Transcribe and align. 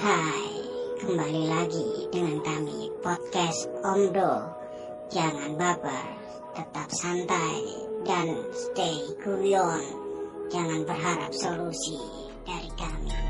Hai, 0.00 0.56
kembali 1.04 1.44
lagi 1.52 2.08
dengan 2.08 2.40
kami 2.40 2.88
podcast 3.04 3.68
Omdo. 3.84 4.48
Jangan 5.12 5.52
baper, 5.60 6.16
tetap 6.56 6.88
santai 6.88 7.60
dan 8.08 8.40
stay 8.56 9.04
guyon. 9.20 9.84
Jangan 10.48 10.88
berharap 10.88 11.36
solusi 11.36 12.00
dari 12.48 12.72
kami. 12.80 13.29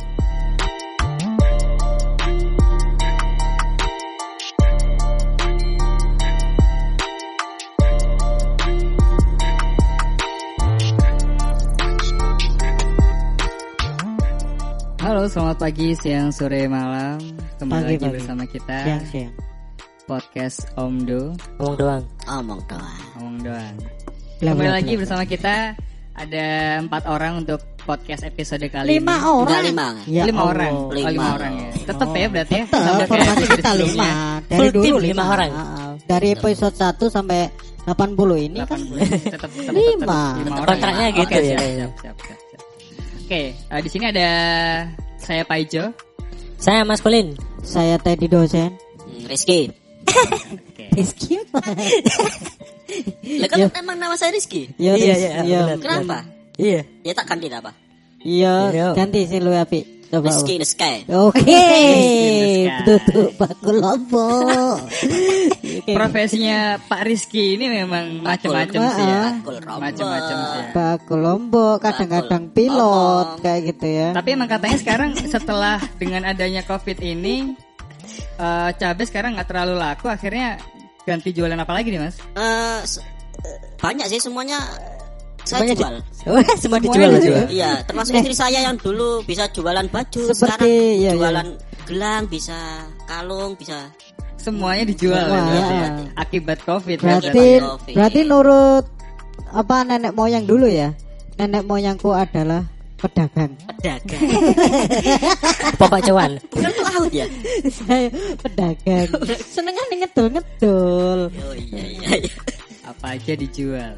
Halo, 15.20 15.28
selamat 15.28 15.58
pagi, 15.60 15.92
siang, 16.00 16.32
sore, 16.32 16.64
malam. 16.64 17.20
Kembali 17.60 17.68
Pagi, 17.84 17.92
lagi 17.92 18.00
pagi. 18.00 18.14
bersama 18.16 18.44
kita 18.48 18.76
Siang 18.80 19.04
siang. 19.04 19.32
podcast 20.08 20.64
Omdo, 20.80 21.36
Ngomong 21.60 21.76
doang. 21.76 22.04
Omong 22.24 22.60
doang. 22.64 22.96
ngomong 23.12 23.36
doang. 23.44 23.74
Kembali 24.40 24.64
bla, 24.64 24.80
lagi 24.80 24.92
bla. 24.96 25.00
bersama 25.04 25.22
kita 25.28 25.76
ada 26.16 26.44
empat 26.80 27.04
orang 27.04 27.44
untuk 27.44 27.60
podcast 27.84 28.24
episode 28.24 28.64
kali 28.72 28.96
Lima 28.96 29.12
ini. 29.12 29.28
orang. 29.28 29.44
Udah 29.44 29.60
lima. 29.60 29.86
Ya 30.08 30.24
lima 30.24 30.40
orang, 30.40 30.72
Oh, 30.72 30.88
Lima. 30.88 31.10
lima 31.12 31.28
orang 31.36 31.52
ya. 31.52 31.70
Tetap 31.84 32.08
ya 32.16 32.26
berarti 32.32 32.54
ya. 32.56 32.64
Tetap, 32.64 33.04
formasi 33.04 33.44
kita 33.44 33.60
sebelumnya. 33.76 33.92
lima. 33.92 34.10
Dari 34.40 34.56
Full 34.56 34.70
dulu 34.72 34.96
lima, 34.96 35.04
lima 35.04 35.24
orang. 35.28 35.50
Ah, 35.52 35.60
ah. 35.60 35.90
Dari 36.00 36.28
episode 36.32 36.72
1 36.72 37.12
sampai 37.12 37.40
80 37.84 38.40
ini 38.40 38.58
kan 38.64 38.80
80. 38.80 39.04
tetap, 39.28 39.50
tetap, 39.52 39.72
Lima. 39.76 39.92
tetap 40.00 40.40
lima 40.40 40.56
orang 40.56 40.64
Kontraknya 40.64 41.04
ya. 41.04 41.12
gitu 41.12 41.28
Oke, 41.28 41.36
ya. 41.36 41.44
Siap, 41.44 41.60
siap, 41.60 41.92
siap, 41.92 42.16
siap, 42.24 42.40
siap. 42.40 42.62
Oke, 43.20 43.42
eh, 43.52 43.80
di 43.84 43.90
sini 43.92 44.04
ada 44.08 44.28
saya 45.30 45.46
Paijo. 45.46 45.94
Saya 46.58 46.82
maskulin. 46.82 47.38
saya 47.62 48.02
Teddy 48.02 48.26
dosen. 48.26 48.74
Hmm, 48.98 49.30
Rizky. 49.30 49.70
Oke. 50.02 50.84
Rizky. 50.98 51.38
Lah 53.38 53.46
kan 53.46 53.70
emang 53.78 53.94
nama 53.94 54.18
saya 54.18 54.34
Rizky. 54.34 54.66
Iya, 54.74 54.98
Iya, 54.98 55.14
iya. 55.46 55.60
Kenapa? 55.78 56.26
Iya. 56.58 56.82
Ya 57.06 57.12
tak 57.14 57.30
ganti 57.30 57.46
apa? 57.46 57.70
Iya, 58.26 58.74
Iya. 58.74 58.86
ganti 58.98 59.22
sih 59.30 59.38
lu 59.38 59.54
api. 59.54 59.99
Rizky 60.10 60.58
in 60.58 60.62
the 60.62 60.66
sky. 60.66 61.06
Oke, 61.06 61.38
sky. 61.46 62.82
tutup 62.82 63.30
bakul 63.38 63.78
lombok. 63.78 64.82
Oke. 64.82 65.92
Profesinya 65.98 66.82
Pak 66.82 67.06
Rizky 67.06 67.54
ini 67.54 67.70
memang 67.70 68.18
macam-macam 68.26 68.80
sih 68.90 69.06
ya. 69.06 69.22
Rombok. 69.38 69.78
Macam-macam 69.78 70.34
sih 70.34 70.58
ya. 70.58 70.70
Bakul 70.74 71.20
lombok, 71.22 71.76
kadang-kadang 71.78 72.50
Bakul 72.50 72.54
pilot 72.58 73.28
kayak 73.38 73.60
gitu 73.70 73.86
ya. 73.86 74.08
Tapi 74.10 74.28
emang 74.34 74.50
katanya 74.50 74.78
sekarang 74.82 75.10
setelah 75.14 75.78
dengan 76.02 76.26
adanya 76.26 76.66
COVID 76.66 76.98
ini 76.98 77.54
eh 78.40 78.70
cabai 78.74 79.06
sekarang 79.06 79.38
nggak 79.38 79.46
terlalu 79.46 79.74
laku, 79.78 80.10
akhirnya 80.10 80.58
ganti 81.06 81.30
jualan 81.30 81.54
apa 81.54 81.70
lagi 81.70 81.94
nih 81.94 82.00
mas? 82.02 82.16
Eh, 82.34 82.80
eh, 83.46 83.58
banyak 83.78 84.10
sih 84.10 84.20
semuanya 84.20 84.58
Semuanya 85.44 85.74
di- 85.74 85.82
jual. 85.82 85.94
Wah, 86.30 86.46
semua 86.62 86.78
dijual 86.78 87.10
Semuanya 87.10 87.20
juga. 87.24 87.42
Iya, 87.48 87.70
termasuk 87.88 88.12
istri 88.20 88.34
saya 88.36 88.58
yang 88.64 88.76
dulu 88.76 89.24
bisa 89.24 89.48
jualan 89.50 89.86
baju, 89.88 90.22
Seperti, 90.30 90.36
sekarang 90.36 90.68
iya, 90.68 90.92
iya. 90.96 91.12
jualan 91.16 91.46
gelang, 91.88 92.22
bisa 92.28 92.58
kalung, 93.08 93.58
bisa 93.58 93.90
Semuanya 94.40 94.84
dijual 94.88 95.20
Semua, 95.20 95.36
ya, 95.36 95.44
berarti 95.44 95.74
ya. 95.76 95.84
ya. 95.84 95.88
akibat 96.16 96.58
COVID. 96.64 96.98
Berarti 97.04 97.48
berarti 97.92 98.20
nurut 98.24 98.84
apa 99.52 99.76
nenek 99.84 100.16
moyang 100.16 100.48
dulu 100.48 100.64
ya? 100.64 100.96
Nenek 101.36 101.68
moyangku 101.68 102.16
adalah 102.16 102.64
pedagang. 102.96 103.52
pedagang. 103.68 104.20
Pokok 105.80 106.00
cuan. 106.08 106.40
Bukan 106.52 106.72
pelaut 106.72 107.12
ya? 107.12 107.26
Saya 107.68 108.08
pedagang. 108.40 109.08
Senengan 109.56 109.86
ngedul-ngedul. 109.92 111.20
Oh 111.28 111.54
iya 111.56 111.84
iya. 111.84 112.08
iya. 112.24 112.34
apa 112.88 113.16
aja 113.16 113.32
dijual. 113.36 113.92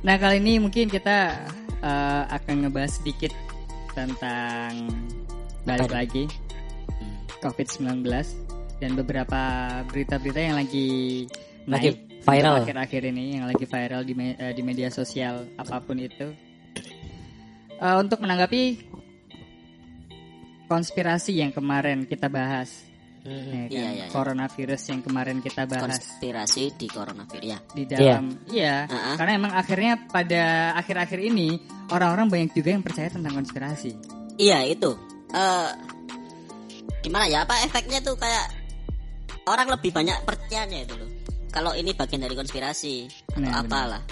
Nah 0.00 0.16
kali 0.16 0.40
ini 0.40 0.56
mungkin 0.56 0.88
kita 0.88 1.44
eh, 1.80 2.22
akan 2.32 2.66
ngebahas 2.66 2.92
sedikit 2.96 3.32
tentang 3.92 4.88
balik 5.68 5.92
Apa? 5.92 6.00
lagi 6.04 6.24
COVID-19 7.44 8.04
dan 8.80 8.90
beberapa 8.96 9.40
berita-berita 9.92 10.40
yang 10.40 10.56
lagi 10.56 11.28
Lagi 11.68 11.92
naik 11.92 12.24
viral. 12.24 12.54
akhir-akhir 12.64 13.02
ini 13.12 13.24
yang 13.36 13.44
lagi 13.44 13.64
viral 13.64 14.02
di, 14.04 14.14
me- 14.16 14.36
eh, 14.40 14.52
di 14.56 14.62
media 14.64 14.88
sosial 14.88 15.44
apa 15.56 15.84
pun 15.84 16.00
itu. 16.00 16.32
Eh, 17.76 17.96
untuk 18.00 18.24
menanggapi 18.24 18.88
konspirasi 20.64 21.36
yang 21.36 21.52
kemarin 21.52 22.06
kita 22.06 22.28
bahas, 22.28 22.88
ya 23.30 23.42
kan? 23.42 23.54
Iya, 23.54 23.64
iya, 23.70 23.88
iya. 23.94 24.06
coronavirus 24.10 24.82
yang 24.90 25.00
kemarin 25.00 25.38
kita 25.38 25.62
bahas 25.64 25.86
Konspirasi 26.02 26.64
di 26.74 26.86
coronavirus 26.86 27.46
ya. 27.46 27.58
di 27.70 27.82
dalam 27.86 28.24
iya 28.50 28.76
Ah, 28.84 28.94
ah. 28.94 29.16
karena 29.16 29.32
emang 29.38 29.52
akhirnya 29.54 29.92
pada 30.10 30.42
akhir-akhir 30.76 31.20
ini 31.22 31.48
orang-orang 31.88 32.26
banyak 32.26 32.50
juga 32.52 32.74
yang 32.74 32.82
percaya 32.82 33.08
tentang 33.08 33.34
konspirasi 33.34 33.92
Iya 34.34 34.64
itu. 34.64 34.90
Eh 35.30 35.68
gimana 37.00 37.28
ya? 37.28 37.44
Apa 37.44 37.60
efeknya 37.60 38.00
tuh 38.00 38.16
kayak 38.16 38.48
orang 39.44 39.68
lebih 39.68 39.92
banyak 39.92 40.16
percayanya 40.24 40.84
itu 40.84 40.96
loh. 40.96 41.10
Kalau 41.50 41.76
ini 41.76 41.92
bagian 41.92 42.24
dari 42.24 42.32
konspirasi 42.32 43.04
atau 43.28 43.40
Nah, 43.42 43.60
benar. 43.60 43.68
apalah. 43.68 44.02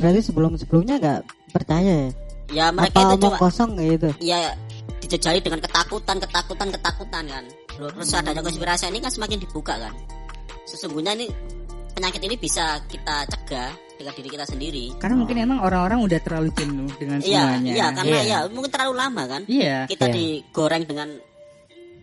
Berarti 0.00 0.20
sebelum-sebelumnya 0.24 0.96
nggak 0.96 1.20
percaya 1.52 1.92
ya? 2.08 2.10
Ya 2.50 2.66
mereka 2.72 3.04
apa 3.04 3.14
itu 3.14 3.16
cuma 3.20 3.36
kosong 3.36 3.70
gitu? 3.78 4.10
ya 4.18 4.56
dijejali 5.00 5.38
dengan 5.38 5.60
ketakutan, 5.60 6.16
ketakutan, 6.18 6.68
ketakutan 6.72 7.24
kan. 7.28 7.44
Loh, 7.80 7.88
Terus 7.90 8.12
adanya 8.12 8.44
konspirasi 8.44 8.92
ini 8.92 9.00
kan 9.00 9.08
semakin 9.08 9.40
dibuka 9.40 9.74
kan. 9.80 9.94
Sesungguhnya 10.68 11.16
ini 11.16 11.26
penyakit 11.90 12.20
ini 12.22 12.36
bisa 12.36 12.78
kita 12.84 13.24
cegah 13.26 13.72
dengan 13.96 14.12
diri 14.16 14.28
kita 14.32 14.46
sendiri. 14.48 14.84
karena 14.96 15.16
mungkin 15.16 15.36
emang 15.36 15.60
orang-orang 15.60 16.00
udah 16.00 16.20
terlalu 16.24 16.48
jenuh 16.56 16.88
dengan 16.96 17.20
Iya, 17.20 17.40
semuanya 17.52 17.72
iya 17.72 17.86
karena 17.92 18.16
Iya. 18.16 18.24
ya 18.24 18.38
mungkin 18.48 18.70
terlalu 18.72 18.94
lama 18.96 19.22
kan. 19.28 19.42
iya 19.44 19.84
Kita 19.84 20.08
Iya. 20.08 20.14
digoreng 20.16 20.84
dengan 20.88 21.08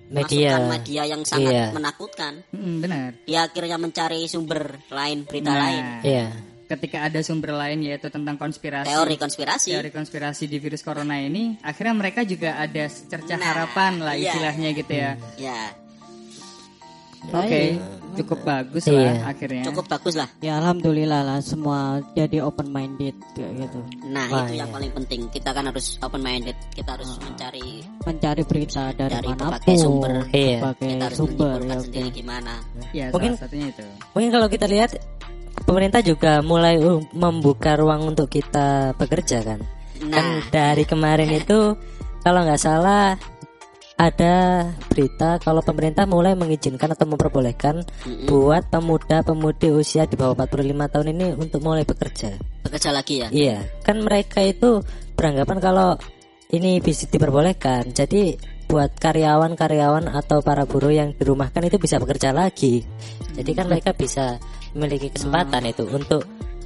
Media. 0.08 0.52
media 0.64 1.04
yang 1.04 1.22
sangat 1.26 1.52
Iya. 1.52 1.66
menakutkan. 1.74 2.34
Mm, 2.54 2.76
benar 2.80 3.10
Dia 3.26 3.40
akhirnya 3.44 3.76
mencari 3.76 4.24
sumber 4.30 4.78
lain, 4.88 5.26
berita 5.26 5.52
Nah, 5.52 5.58
lain, 5.58 5.84
Iya. 6.06 6.26
Ketika 6.68 6.98
ada 7.02 7.20
sumber 7.20 7.52
lain 7.54 7.80
yaitu 7.82 8.08
tentang 8.08 8.36
konspirasi 8.36 8.86
teori 8.86 9.16
konspirasi. 9.16 9.72
teori 9.72 9.88
konspirasi 9.88 10.44
di 10.46 10.58
virus 10.58 10.82
corona 10.82 11.16
ini 11.18 11.56
akhirnya 11.62 11.96
mereka 11.96 12.22
juga 12.22 12.56
ada 12.56 12.86
secercah 12.86 13.36
Nah, 13.36 13.48
harapan 13.48 13.92
lah 14.00 14.14
iya. 14.14 14.30
istilahnya 14.30 14.70
gitu 14.74 14.94
ya 14.94 15.12
Ya, 15.38 15.60
oke 17.30 17.64
cukup 18.16 18.40
bagus 18.42 18.84
Iya. 18.84 18.98
lah 18.98 19.30
akhnya 19.30 19.62
cukup 19.64 19.86
bagus 19.88 20.16
lah. 20.16 20.26
Ya 20.40 20.58
alhamdulillah 20.58 21.22
lah 21.22 21.40
semua 21.40 21.80
jadi 22.12 22.42
open 22.42 22.68
minded 22.68 23.14
kayak 23.32 23.52
gitu. 23.60 23.80
Nah, 24.08 24.26
Wah, 24.28 24.44
itu 24.44 24.58
yang 24.58 24.72
paling 24.72 24.90
penting. 24.92 25.22
Kita 25.30 25.54
kan 25.54 25.70
harus 25.70 26.02
open 26.02 26.20
minded. 26.20 26.58
Kita 26.72 26.98
harus 26.98 27.14
Ah. 27.14 27.22
mencari 27.22 27.86
Mencari 28.02 28.42
berita 28.42 28.90
dari, 28.92 29.14
Dari 29.14 29.28
mana 29.28 29.38
pun. 29.38 29.46
berbagai 29.54 29.76
sumber. 29.78 30.12
Iya. 30.32 30.58
Berbagai 30.58 30.88
kita 30.88 31.04
harus 31.06 31.18
sumber 31.20 31.58
ya. 31.60 31.76
sendiri 31.78 32.02
oke. 32.04 32.16
gimana. 32.16 32.54
ya 32.90 33.06
Mungkin- 33.12 33.34
salah 33.34 33.44
satunya 33.46 33.68
itu 33.70 33.84
Mungkin 34.16 34.30
kalau 34.32 34.48
kita 34.48 34.66
lihat 34.66 34.92
pemerintah 35.68 36.00
juga 36.00 36.40
mulai 36.40 36.80
uh, 36.80 37.04
membuka 37.12 37.76
ruang 37.76 38.16
untuk 38.16 38.32
kita 38.32 38.96
bekerja 38.96 39.44
kan. 39.44 39.60
Kan 40.00 40.08
Nah, 40.08 40.40
dari 40.48 40.88
kemarin 40.88 41.28
itu 41.36 41.76
kalau 42.24 42.48
nggak 42.48 42.62
salah 42.62 43.20
ada 43.98 44.36
berita 44.94 45.42
kalau 45.42 45.66
pemerintah 45.66 46.06
mulai 46.06 46.38
mengizinkan 46.38 46.94
atau 46.94 47.10
memperbolehkan 47.10 47.82
mm-mm, 47.82 48.30
buat 48.30 48.70
pemuda-pemudi 48.70 49.74
usia 49.74 50.06
di 50.06 50.14
bawah 50.14 50.38
45 50.46 50.94
tahun 50.94 51.08
ini 51.18 51.26
untuk 51.34 51.60
mulai 51.66 51.82
bekerja. 51.82 52.38
bekerja 52.62 52.90
lagi 52.94 53.26
ya. 53.26 53.28
Iya, 53.34 53.58
kan 53.82 53.98
mereka 54.06 54.46
itu 54.46 54.86
beranggapan 55.18 55.58
kalau 55.58 55.98
ini 56.54 56.78
bisa 56.78 57.10
diperbolehkan. 57.10 57.90
Jadi 57.90 58.38
buat 58.68 58.94
karyawan-karyawan 59.00 60.12
atau 60.12 60.44
para 60.44 60.68
buruh 60.68 60.92
yang 60.92 61.16
dirumahkan 61.18 61.64
itu 61.66 61.82
bisa 61.82 61.98
bekerja 61.98 62.36
lagi. 62.36 62.84
Jadi 63.34 63.52
kan 63.56 63.66
mereka 63.66 63.96
bisa 63.96 64.38
memiliki 64.74 65.12
kesempatan 65.14 65.64
itu 65.70 65.86
untuk 65.88 66.26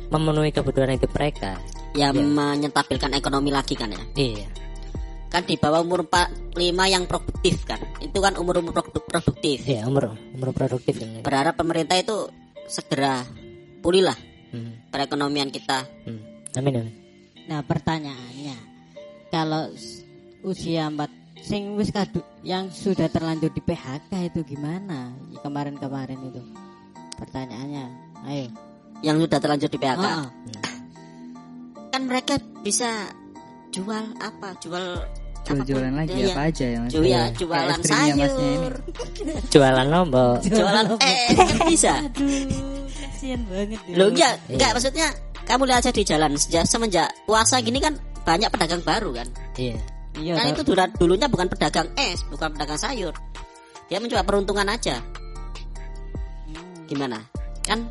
memenuhi 0.09 0.51
kebutuhan 0.51 0.95
hidup 0.95 1.11
mereka. 1.13 1.57
Ya 1.91 2.15
menyentabilkan 2.15 3.11
ekonomi 3.15 3.51
lagi 3.51 3.75
kan 3.75 3.91
ya. 3.91 4.01
Iya. 4.15 4.47
Kan 5.31 5.47
di 5.47 5.55
bawah 5.55 5.79
umur 5.83 6.03
45 6.07 6.87
yang 6.91 7.03
produktif 7.07 7.63
kan. 7.63 7.79
Itu 8.03 8.19
kan 8.19 8.35
umur-umur 8.35 8.75
produk- 8.75 9.07
produktif. 9.07 9.63
Iya, 9.63 9.87
umur 9.87 10.15
umur 10.35 10.51
produktif 10.51 10.99
ini. 10.99 11.23
Berharap 11.23 11.55
pemerintah 11.55 11.95
itu 11.95 12.27
segera 12.67 13.23
pulih 13.79 14.11
lah 14.11 14.17
Hmm. 14.51 14.91
perekonomian 14.91 15.47
kita. 15.47 15.87
Hmm. 16.03 16.21
Amin 16.59 16.83
amin. 16.83 16.95
Nah 17.47 17.63
pertanyaannya, 17.63 18.57
kalau 19.31 19.71
usia 20.43 20.91
4 20.91 21.07
sing 21.41 21.73
wis 21.79 21.89
kadu 21.89 22.21
yang 22.43 22.69
sudah 22.69 23.07
terlanjur 23.07 23.49
di 23.55 23.63
PHK 23.63 24.29
itu 24.29 24.43
gimana 24.45 25.15
kemarin-kemarin 25.41 26.19
itu? 26.27 26.43
Pertanyaannya, 27.21 27.85
ayo. 28.25 28.45
Yang 29.01 29.17
sudah 29.25 29.39
terlanjur 29.39 29.69
di 29.69 29.77
PHK. 29.77 29.97
Ah, 29.99 30.09
ah. 30.17 30.27
Kan 31.89 32.01
mereka 32.05 32.33
bisa 32.61 32.89
jual 33.69 34.03
apa? 34.17 34.57
Jual 34.57 34.85
jual-jualan 35.41 35.97
lagi 35.97 36.13
Iya. 36.21 36.37
apa 36.37 36.41
aja 36.47 36.65
ya 36.65 36.77
mas 36.77 36.91
Ju- 36.93 37.01
ya, 37.01 37.23
jualan 37.33 37.73
istrinya 37.75 38.13
masnya 38.13 38.13
ini. 38.13 38.29
sayur, 38.29 38.73
Jualan 39.49 39.87
lombok. 39.89 40.37
jualan 40.53 40.85
eh 40.97 41.27
kan 41.33 41.47
bisa. 41.65 41.93
Kasian 43.01 43.41
banget. 43.49 43.81
ya. 43.81 43.95
Lo 43.97 44.05
enggak, 44.07 44.33
enggak 44.47 44.71
maksudnya 44.71 45.07
kamu 45.43 45.61
lihat 45.65 45.81
aja 45.81 45.91
di 45.91 46.03
jalan 46.05 46.31
sejak 46.37 46.63
semenjak 46.65 47.09
puasa 47.25 47.57
gini 47.57 47.81
kan 47.81 47.97
banyak 48.21 48.49
pedagang 48.49 48.81
baru 48.81 49.09
kan. 49.13 49.27
Iya. 49.57 49.77
Iya. 50.13 50.33
Kan 50.37 50.45
itu 50.53 50.61
dulu, 50.61 50.77
dulunya 50.99 51.25
bukan 51.25 51.49
pedagang 51.49 51.89
es, 51.97 52.21
bukan 52.29 52.53
pedagang 52.53 52.77
sayur. 52.77 53.13
Dia 53.89 53.97
mencoba 53.97 54.21
peruntungan 54.21 54.69
aja. 54.69 55.01
Gimana? 56.91 57.23
Kan 57.63 57.87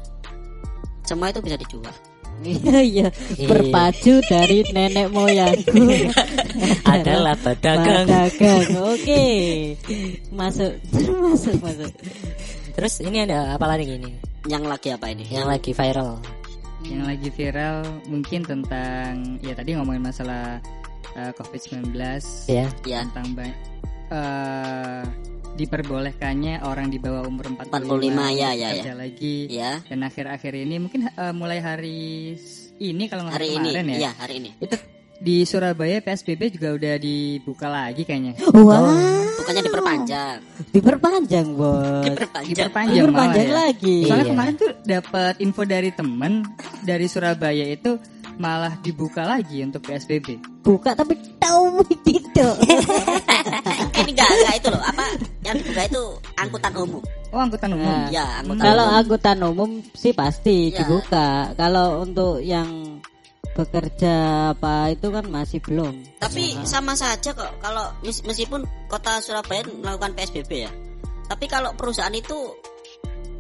semua 1.03 1.33
itu 1.33 1.41
bisa 1.41 1.57
dijual. 1.57 1.95
Iya, 2.41 2.81
iya. 2.81 3.09
Berpacu 3.45 4.25
dari 4.25 4.65
nenek 4.73 5.13
moyangku. 5.13 5.77
Adalah 6.89 7.37
pedagang. 7.37 8.09
Pedagang. 8.09 8.65
Oke. 8.81 9.25
Masuk. 10.33 10.73
Masuk, 11.29 11.61
masuk. 11.61 11.93
Terus 12.73 12.95
ini 13.05 13.29
ada 13.29 13.61
apa 13.61 13.69
lagi 13.69 13.93
ini? 13.93 14.17
Yang 14.49 14.65
lagi 14.73 14.89
apa 14.89 15.13
ini? 15.13 15.29
Yang 15.29 15.47
lagi 15.53 15.71
viral. 15.77 16.13
yang 16.81 17.05
lagi 17.05 17.29
viral 17.29 17.85
mungkin 18.09 18.41
tentang 18.41 19.37
ya 19.45 19.53
tadi 19.53 19.77
ngomongin 19.77 20.01
masalah 20.01 20.65
uh, 21.13 21.29
COVID-19 21.37 21.93
Ya. 22.49 22.73
ya 22.89 23.05
tentang 23.05 23.37
eh, 24.09 25.05
diperbolehkannya 25.55 26.63
orang 26.63 26.89
di 26.89 26.99
bawah 26.99 27.23
umur 27.23 27.51
45, 27.53 27.87
45, 27.87 28.35
ya, 28.35 28.51
ya, 28.53 28.69
kerja 28.75 28.95
lagi. 28.95 29.37
Ya. 29.49 29.73
Dan 29.85 30.03
akhir-akhir 30.03 30.53
ini 30.57 30.77
mungkin 30.79 31.07
eh, 31.07 31.35
mulai 31.35 31.59
hari 31.59 32.35
ini 32.77 33.05
kalau 33.07 33.27
nggak 33.27 33.35
hari 33.35 33.49
salah 33.49 33.59
ini. 33.59 33.69
kemarin 33.71 33.87
ya. 33.87 33.99
Iya 33.99 34.11
hari 34.17 34.35
ini. 34.39 34.51
Itu 34.59 34.77
di 35.21 35.45
Surabaya 35.45 36.01
PSBB 36.01 36.49
juga 36.51 36.73
udah 36.73 36.95
dibuka 36.97 37.69
lagi 37.69 38.03
kayaknya. 38.03 38.41
Wah, 38.57 38.89
bukannya 39.37 39.63
diperpanjang. 39.63 40.37
Diperpanjang, 40.73 41.47
Bos. 41.53 42.05
diperpanjang. 42.09 42.57
Diperpanjang 42.57 42.97
malah 42.97 43.05
Diperpanjang 43.05 43.47
ya. 43.47 43.55
lagi. 43.55 43.97
Soalnya 44.03 44.25
Iya. 44.25 44.33
kemarin 44.33 44.55
tuh 44.57 44.71
dapat 44.81 45.35
info 45.39 45.63
dari 45.65 45.91
temen 45.93 46.33
dari 46.81 47.05
Surabaya 47.05 47.69
itu 47.69 48.01
malah 48.41 48.73
dibuka 48.81 49.29
lagi 49.29 49.61
untuk 49.61 49.85
PSBB. 49.85 50.41
Buka 50.65 50.97
tapi 50.97 51.13
tahu 51.37 51.85
tidak. 52.01 52.57
ini 54.01 54.11
enggak 54.11 54.25
enggak 54.27 54.55
itu 54.57 54.69
loh. 54.73 54.81
Apa 54.81 55.05
yang 55.51 55.59
dibuka 55.59 55.83
itu 55.85 56.03
angkutan 56.37 56.73
umum 56.77 57.03
Oh 57.31 57.39
angkutan 57.39 57.71
umum. 57.71 57.87
Nah, 57.87 58.11
ya 58.11 58.27
angkutan 58.43 58.65
Kalau 58.65 58.85
umum 58.85 58.99
angkutan 58.99 59.39
umum 59.41 59.71
sih 59.95 60.11
pasti 60.11 60.75
Ya. 60.75 60.83
dibuka. 60.83 61.55
Kalau 61.55 62.03
untuk 62.03 62.43
yang 62.43 62.99
bekerja 63.51 64.15
apa 64.51 64.91
itu 64.91 65.11
kan 65.11 65.27
masih 65.27 65.59
belum. 65.61 65.95
tapi 66.19 66.55
sama 66.63 66.95
saja 66.95 67.31
kok 67.31 67.51
kalau 67.59 67.87
mes- 68.01 68.23
meskipun 68.23 68.63
kota 68.87 69.19
Surabaya 69.19 69.67
melakukan 69.69 70.15
PSBB 70.15 70.65
ya 70.65 70.73
tapi 71.27 71.47
kalau 71.47 71.75
perusahaan 71.75 72.15
itu 72.15 72.35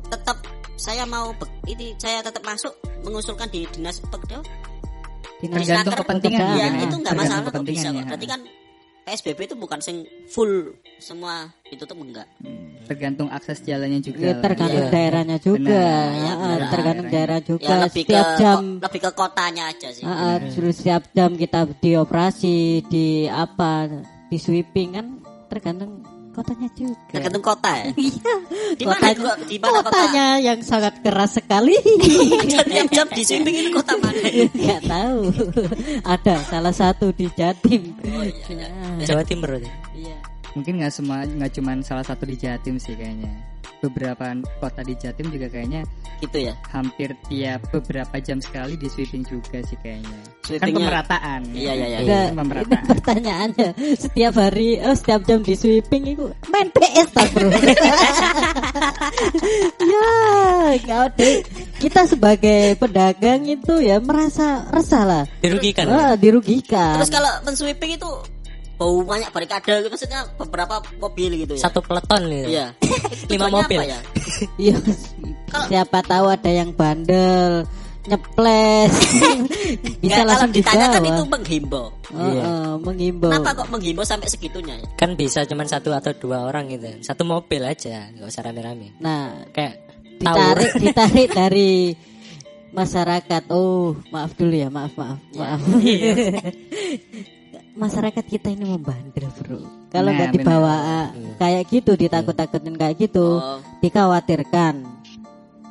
tetap 0.06 0.42
saya 0.74 1.06
mau 1.06 1.30
ini 1.64 1.94
saya 1.96 2.20
tetap 2.20 2.42
masuk 2.42 2.74
mengusulkan 3.02 3.48
di 3.48 3.64
dinas 3.70 4.02
pekerjaan 4.02 4.42
Dinas 5.40 5.64
kepentingan 5.96 6.52
ya 6.52 6.68
ya. 6.68 6.84
itu 6.84 6.96
nggak 7.00 7.14
masalah 7.16 7.40
kok 7.40 7.64
bisa 7.64 7.88
kepentingannya. 7.88 7.96
kok 7.96 8.08
berarti 8.12 8.26
kan 8.28 8.40
PSBB 9.02 9.38
itu 9.44 9.55
bukan 9.55 9.79
sing 9.79 10.02
full 10.26 10.70
semua 10.97 11.35
ditutup 11.64 11.97
enggak 11.97 12.29
Hmm, 12.38 12.69
Tergantung 12.87 13.29
akses 13.29 13.61
jalannya 13.61 14.00
juga. 14.00 14.19
Ya, 14.20 14.35
tergantung 14.37 14.82
Iya. 14.82 14.91
daerahnya 14.91 15.38
juga. 15.38 15.62
Benar. 15.62 16.06
Iya, 16.11 16.32
Ah, 16.32 16.38
benar. 16.43 16.70
tergantung 16.70 17.06
daerah 17.08 17.41
juga. 17.41 17.62
ya 17.62 17.75
lebih 17.81 18.02
ke 18.02 18.11
Setiap 18.11 18.29
jam 18.37 18.58
ko- 18.58 18.79
lebih 18.82 19.00
ke 19.00 19.11
kotanya 19.12 19.62
aja 19.69 19.88
sih 19.88 20.02
ah, 20.02 20.11
ah, 20.11 20.35
terus 20.44 20.75
setiap 20.76 21.02
jam 21.11 21.31
kita 21.32 21.61
dioperasi 21.76 22.55
di 22.85 23.06
apa 23.25 23.87
di 24.26 24.37
sweeping 24.37 24.91
kan 24.93 25.06
tergantung 25.46 26.03
kotanya 26.40 26.69
juga. 26.72 26.96
tergantung 27.12 27.44
kota 27.44 27.70
ya 27.76 27.87
Iya. 28.00 28.34
di 28.75 28.84
mana 28.88 29.06
kok 29.12 29.37
di 29.44 29.56
mana 29.60 29.78
kota 29.84 29.88
Kotanya 29.90 30.26
yang 30.40 30.58
sangat 30.64 30.94
keras 31.04 31.37
sekali. 31.37 31.76
tiap 32.50 32.88
jam 32.88 33.06
di 33.12 33.22
sweeping 33.22 33.56
itu 33.60 33.70
kota 33.76 33.92
mana 34.00 34.25
Gak 34.66 34.81
tahu. 34.88 35.20
Ada 36.00 36.37
salah 36.48 36.72
satu 36.72 37.12
di 37.12 37.28
Jatim. 37.37 37.92
oh 38.00 38.25
iya, 38.25 38.46
iya. 38.48 38.66
Ah, 38.72 39.04
Jawa 39.04 39.22
Timur 39.26 39.60
iya. 39.92 40.16
Mungkin 40.56 40.81
nggak 40.81 40.92
semua 40.94 41.22
nggak 41.22 41.52
cuman 41.60 41.84
salah 41.84 42.02
satu 42.02 42.25
di 42.25 42.34
Jatim 42.34 42.81
sih 42.81 42.96
kayaknya. 42.96 43.50
Beberapa 43.81 44.25
kota 44.61 44.81
di 44.85 44.93
Jatim 44.94 45.32
juga 45.32 45.49
kayaknya 45.49 45.82
gitu 46.21 46.37
ya 46.37 46.55
hampir 46.69 47.17
tiap 47.32 47.65
beberapa 47.73 48.21
jam 48.21 48.37
sekali 48.38 48.77
di 48.77 48.93
sweeping 48.93 49.25
juga 49.25 49.65
sih 49.65 49.77
kayaknya. 49.81 50.21
Kan 50.50 50.69
pemerataan. 50.69 51.41
Iya, 51.55 51.73
iya, 51.73 51.87
iya. 51.87 51.97
Kan 51.97 52.05
Enggak, 52.05 52.25
ini 52.27 52.37
pemerataan. 52.37 52.85
pertanyaannya 52.85 53.69
setiap 53.97 54.35
hari 54.37 54.69
oh 54.82 54.93
setiap 54.93 55.21
jam 55.25 55.41
di 55.41 55.55
sweeping 55.56 56.03
itu 56.12 56.27
main 56.50 56.69
PS 56.69 57.09
tak 57.15 57.29
bro 57.32 57.49
ya 59.81 60.06
nggak 60.77 61.05
deh 61.17 61.37
kita 61.81 62.00
sebagai 62.05 62.77
pedagang 62.77 63.47
itu 63.47 63.81
ya 63.81 63.97
merasa 64.00 64.69
resah 64.69 65.05
lah 65.06 65.25
Dirugikan. 65.41 65.88
Wah, 65.88 66.12
dirugikan 66.19 66.99
terus 67.00 67.11
kalau 67.11 67.31
men-sweeping 67.47 67.97
itu 67.97 68.11
bau 68.81 69.05
banyak 69.05 69.29
barikade 69.29 69.85
gitu, 69.85 69.88
maksudnya 69.93 70.25
beberapa 70.41 70.81
mobil 70.97 71.44
gitu 71.44 71.53
ya. 71.53 71.69
Satu 71.69 71.85
peleton 71.85 72.32
gitu. 72.32 72.49
iya. 72.49 72.67
Lima 73.32 73.53
mobil. 73.53 73.77
apa 73.77 73.85
ya? 73.85 74.00
Iya, 74.56 74.77
siapa 75.69 76.00
tahu 76.00 76.32
ada 76.32 76.49
yang 76.49 76.73
bandel 76.73 77.69
nyeples. 78.09 78.94
Bisa 80.00 80.25
Nggak, 80.25 80.25
langsung 80.25 80.49
kalau 80.49 80.56
ditanya 80.56 80.87
kan 80.88 81.03
itu 81.05 81.25
menghimbau. 81.29 81.87
Oh, 82.17 82.25
oh, 82.25 82.73
menghimbau. 82.81 83.29
Kenapa 83.29 83.53
kok 83.53 83.69
menghimbau 83.69 84.06
sampai 84.09 84.32
segitunya 84.32 84.81
ya? 84.81 84.87
Kan 84.97 85.12
bisa 85.21 85.44
cuman 85.44 85.69
satu 85.69 85.93
atau 85.93 86.17
dua 86.17 86.49
orang 86.49 86.73
gitu. 86.73 86.88
Satu 87.05 87.29
mobil 87.29 87.61
aja, 87.61 88.09
nggak 88.17 88.32
usah 88.32 88.49
rame-rame. 88.49 88.97
nah 88.97 89.44
Kayak 89.53 89.85
ditarik 90.17 90.73
ditarik 90.81 91.29
dari 91.37 91.93
masyarakat. 92.73 93.43
Oh 93.53 93.93
maaf 94.09 94.32
dulu 94.41 94.56
ya 94.56 94.73
maaf 94.73 94.97
maaf 94.97 95.21
maaf 95.37 95.61
masyarakat 97.81 98.25
kita 98.29 98.53
ini 98.53 98.69
membandel 98.69 99.32
bro. 99.41 99.65
Kalau 99.88 100.12
Nah, 100.12 100.17
nggak 100.21 100.31
dibawa 100.37 100.77
kayak 101.41 101.65
gitu 101.73 101.97
ditakut-takutin 101.97 102.77
kayak 102.77 102.97
gitu 103.00 103.41
oh. 103.41 103.59
dikhawatirkan. 103.81 105.00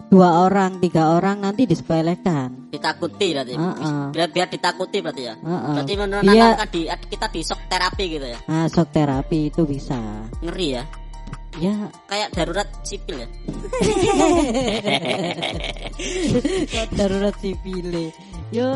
Dua 0.10 0.42
orang 0.42 0.82
tiga 0.82 1.14
orang 1.14 1.38
nanti 1.46 1.70
disepelekan. 1.70 2.74
Ditakuti 2.74 3.30
berarti. 3.30 3.54
Heeh. 3.54 4.10
biar 4.10 4.30
biar 4.34 4.48
ditakuti 4.50 5.06
berarti 5.06 5.22
ya? 5.22 5.38
Heeh. 5.38 5.74
berarti 5.78 5.94
Dia- 5.94 6.02
menanamkan 6.02 6.70
di 6.74 6.82
kita 6.90 7.30
di 7.30 7.42
shock 7.46 7.62
terapi 7.70 8.04
gitu 8.18 8.26
ya? 8.26 8.40
Nah 8.50 8.66
shock 8.66 8.90
terapi 8.90 9.54
itu 9.54 9.62
bisa. 9.70 10.02
Ngeri 10.42 10.82
ya? 10.82 10.84
Ya. 11.62 11.76
Kayak 12.10 12.34
darurat 12.34 12.68
sipil 12.82 13.22
ya? 13.22 13.30
Darurat 16.98 17.36
sipile 17.38 18.10
yo 18.50 18.70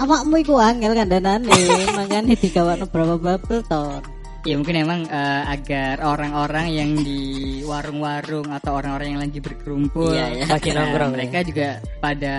awakmu 0.00 0.34
iku 0.40 0.56
angel 0.56 0.96
kandhanane 0.96 1.52
makane 1.98 2.32
digawakno 2.34 2.88
berapa 2.88 3.16
bubble 3.20 3.62
ton 3.68 4.00
Ya 4.40 4.56
mungkin 4.56 4.72
emang 4.72 5.04
eh, 5.04 5.42
agar 5.52 6.00
orang-orang 6.00 6.72
yang 6.72 6.96
di 6.96 7.60
warung-warung 7.60 8.48
atau 8.48 8.72
orang-orang 8.72 9.12
yang 9.12 9.20
lagi 9.20 9.36
berkerumpul 9.36 10.16
Iya, 10.16 10.32
iya. 10.32 10.44
Lagi 10.48 10.72
nah, 10.72 10.88
nongkrong, 10.88 11.12
mereka 11.12 11.44
juga 11.44 11.76
pada 12.00 12.36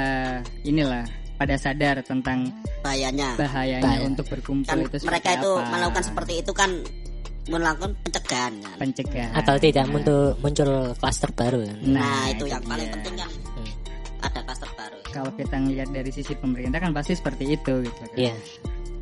inilah 0.66 1.06
pada 1.38 1.58
sadar 1.58 2.02
tentang 2.06 2.50
bahayanya 2.86 3.34
bahayanya 3.34 3.82
Bahaya. 3.82 4.06
untuk 4.06 4.26
berkumpul 4.30 4.70
kan 4.70 4.78
itu 4.78 4.98
mereka 5.10 5.30
itu 5.42 5.52
apa. 5.58 5.70
melakukan 5.74 6.04
seperti 6.06 6.34
itu 6.38 6.52
kan 6.54 6.70
melakukan 7.50 7.92
pencegahan 8.06 8.54
kan 8.62 8.78
pencegahan 8.78 9.34
atau 9.34 9.56
tidak 9.58 9.86
muncul 9.90 10.38
muncul 10.38 10.70
klaster 11.02 11.30
baru 11.34 11.66
kan. 11.66 11.78
nah, 11.82 12.30
itu 12.30 12.46
itu 12.46 12.54
yang 12.54 12.62
paling 12.70 12.86
dia. 12.86 12.94
penting 12.94 13.16
kan 13.18 13.30
ada 14.22 14.40
klaster 14.46 14.61
baru 14.61 14.61
kalau 15.12 15.32
kita 15.36 15.60
ngelihat 15.60 15.92
dari 15.92 16.10
sisi 16.10 16.34
pemerintah 16.34 16.80
kan 16.80 16.96
pasti 16.96 17.14
seperti 17.14 17.56
itu 17.60 17.86
gitu 17.86 18.04
kan. 18.12 18.18
Iya. 18.18 18.36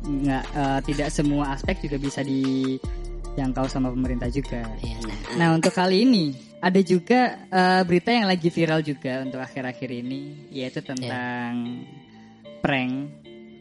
nggak 0.00 0.44
eh, 0.56 0.80
tidak 0.90 1.08
semua 1.12 1.54
aspek 1.54 1.76
juga 1.86 2.00
bisa 2.00 2.24
dijangkau 2.24 3.68
sama 3.70 3.92
pemerintah 3.94 4.26
juga. 4.32 4.66
Iya. 4.80 4.98
Nah 5.38 5.54
untuk 5.54 5.70
kali 5.70 6.02
ini 6.04 6.50
ada 6.60 6.80
juga 6.84 7.40
eh, 7.48 7.82
berita 7.88 8.12
yang 8.12 8.28
lagi 8.28 8.48
viral 8.52 8.84
juga 8.84 9.24
untuk 9.24 9.40
akhir-akhir 9.40 9.90
ini 9.90 10.50
yaitu 10.52 10.84
tentang 10.84 11.84
prank 12.60 12.92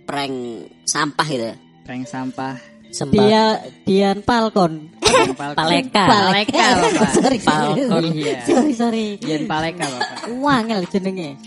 prank 0.04 0.36
sampah 0.84 1.28
gitu 1.28 1.46
ya 1.54 1.58
prank 1.88 2.06
sampah 2.06 2.56
Sempat 2.90 3.22
dia 3.22 3.44
Dian 3.86 4.20
Falcon 4.26 4.90
Dian 4.98 5.38
Paleka. 5.38 6.06
Paleka. 6.10 6.66
Bapak. 6.82 7.10
sorry 7.14 7.38
Falcon. 7.38 8.04
Iya. 8.18 8.36
sorry 8.44 8.74
sorry 8.74 9.06
Dian 9.22 9.46
Paleka 9.46 9.86
bapak. 9.86 10.34
wangel 10.42 10.82
jenenge 10.90 11.38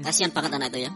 kasihan 0.00 0.30
banget 0.30 0.50
anak 0.52 0.68
itu 0.70 0.80
ya 0.84 0.92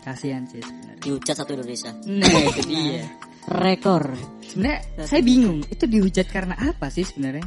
Kasihan 0.00 0.42
sih 0.44 0.58
sebenarnya. 0.58 0.98
dihujat 1.00 1.34
satu 1.36 1.50
Indonesia 1.52 1.90
Nah 2.02 2.42
itu 2.50 2.62
dia. 2.64 3.04
rekor 3.50 4.04
Sebenarnya 4.42 4.80
saya 5.04 5.20
bingung 5.20 5.60
itu 5.64 5.84
dihujat 5.84 6.26
karena 6.26 6.54
apa 6.54 6.88
sih 6.88 7.02
sebenarnya? 7.02 7.44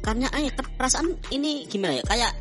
karena 0.00 0.26
eh 0.32 0.48
perasaan 0.50 1.06
ini 1.28 1.66
gimana 1.66 1.92
ya 1.92 2.04
kayak 2.04 2.32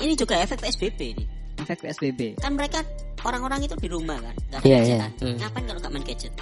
ini 0.00 0.12
juga 0.12 0.34
efek 0.36 0.58
PSBB 0.58 1.00
nih 1.14 1.26
Efek 1.56 1.78
PSBB. 1.80 2.20
kan 2.36 2.50
mereka 2.52 2.82
orang-orang 3.22 3.62
itu 3.62 3.78
di 3.78 3.86
rumah 3.86 4.18
kan 4.18 4.34
nggak 4.50 4.60
Iya, 4.60 4.74
gadget 4.76 4.90
iya. 4.90 4.98
kan. 4.98 5.10
Hmm. 5.22 5.36
ngapain 5.38 5.64
kalau 5.64 5.80
nggak 5.80 5.92
main 5.92 6.04
gadget 6.04 6.32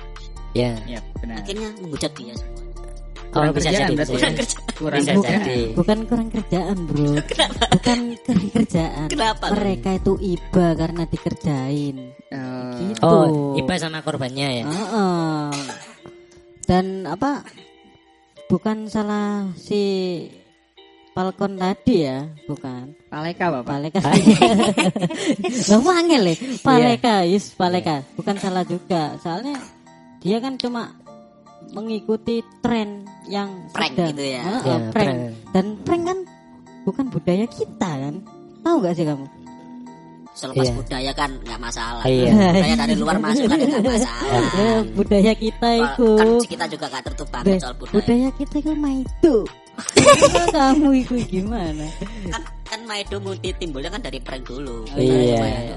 Ya. 0.53 0.73
Ya, 0.87 1.01
benar. 1.17 1.41
akhirnya 1.41 1.69
menghujat 1.77 2.13
dia 2.13 2.33
semua 2.33 2.62
Oh, 3.33 3.41
Kurang 3.41 3.57
bisa 3.57 3.65
kerjaan 3.65 3.81
jadi. 3.83 3.95
berarti 3.97 4.13
ya? 4.13 4.21
jadi. 4.29 4.45
Kurang 4.75 5.01
Bisa 5.01 5.13
kerjaan. 5.15 5.41
jadi. 5.41 5.59
Bukan 5.73 5.99
kurang 6.05 6.29
kerjaan 6.29 6.77
bro 6.85 7.09
Bukan 7.73 7.99
kurang 8.21 8.49
kerjaan 8.53 9.07
Kenapa? 9.09 9.45
Mereka 9.51 9.91
itu 9.95 10.13
iba 10.21 10.67
karena 10.75 11.03
dikerjain 11.05 11.97
Oh, 12.29 12.77
Gitu 12.77 13.01
Oh, 13.03 13.57
iba 13.57 13.73
sama 13.75 14.01
korbannya 14.01 14.49
ya. 14.55 14.65
Heeh. 14.65 15.49
Dan 16.63 16.87
apa 17.05 17.41
Bukan 18.47 18.85
salah 18.87 19.49
si 19.55 19.81
Falcon 21.11 21.57
tadi 21.57 22.05
ya 22.05 22.29
Bukan 22.45 22.93
Paleka 23.09 23.49
bapak. 23.51 23.65
Paleka 23.71 24.01
Kamu 25.67 25.89
angel 25.91 26.23
ya 26.27 26.37
Paleka 26.61 27.15
Yes 27.25 27.53
Paleka 27.53 28.05
Bukan 28.13 28.37
salah 28.37 28.61
juga 28.63 29.17
Soalnya 29.19 29.57
Dia 30.21 30.37
kan 30.39 30.55
cuma 30.55 31.01
Mengikuti 31.73 32.35
tren 32.61 33.03
Yang 33.25 33.51
Prank 33.71 33.93
sedang 33.93 34.09
gitu 34.11 34.25
ya. 34.27 34.43
Heeh, 34.43 34.61
Ya, 34.63 34.77
prank. 34.87 34.93
prank. 34.93 35.19
Dan 35.51 35.65
prank 35.83 36.03
kan 36.05 36.19
Bukan 36.83 37.05
budaya 37.09 37.47
kita 37.47 37.91
kan 37.93 38.15
Tahu 38.61 38.77
gak 38.79 38.95
sih 38.95 39.05
kamu 39.05 39.27
selepas 40.33 40.65
Iya. 40.65 40.73
budaya 40.75 41.13
kan 41.13 41.31
nggak 41.39 41.61
masalah 41.61 42.03
Iya. 42.03 42.33
budaya 42.33 42.75
dari 42.79 42.95
luar 42.97 43.17
masuk 43.29 43.45
kan 43.47 43.59
nggak 43.61 43.85
masalah 43.85 44.43
Eh, 44.57 44.81
Budaya 44.91 45.33
kita 45.35 45.69
itu 45.77 46.09
kan 46.17 46.29
kita 46.43 46.65
juga 46.67 46.85
gak 46.89 47.03
tertutup 47.05 47.29
banget 47.31 47.47
Be- 47.47 47.61
soal 47.61 47.75
budaya 47.77 47.93
budaya 47.95 48.29
kita 48.33 48.55
itu 48.59 48.73
maido 48.73 49.37
kamu 50.57 50.89
itu 50.99 51.15
gimana 51.31 51.85
kan 52.29 52.43
kan 52.63 52.81
Maido 52.83 53.17
multi 53.19 53.53
timbulnya 53.53 53.89
kan 53.89 54.01
dari 54.01 54.19
prank 54.19 54.43
dulu 54.43 54.89
Iya. 54.95 55.77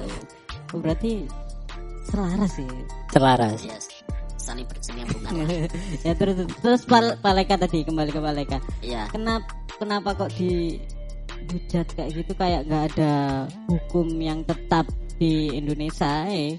Oh, 0.72 0.80
berarti 0.80 1.28
selaras 2.06 2.52
sih 2.54 2.68
Selaras. 3.12 3.60
yes 3.62 3.92
saling 4.46 4.66
berkesinambungan 4.70 5.34
ya 6.06 6.14
terus 6.14 6.46
terus 6.62 6.82
pal 6.86 7.18
paleka 7.20 7.58
tadi 7.58 7.82
kembali 7.82 8.14
ke 8.14 8.22
paleka 8.22 8.58
iya. 8.86 9.10
Kenapa 9.10 9.50
kenapa 9.82 10.14
kok 10.14 10.32
di 10.38 10.78
hujat 11.52 11.88
kayak 11.94 12.12
gitu? 12.14 12.32
Kayak 12.38 12.62
nggak 12.70 12.84
ada 12.96 13.14
hukum 13.70 14.08
yang 14.22 14.42
tetap 14.46 14.86
di 15.18 15.54
Indonesia 15.54 16.28
eh. 16.30 16.58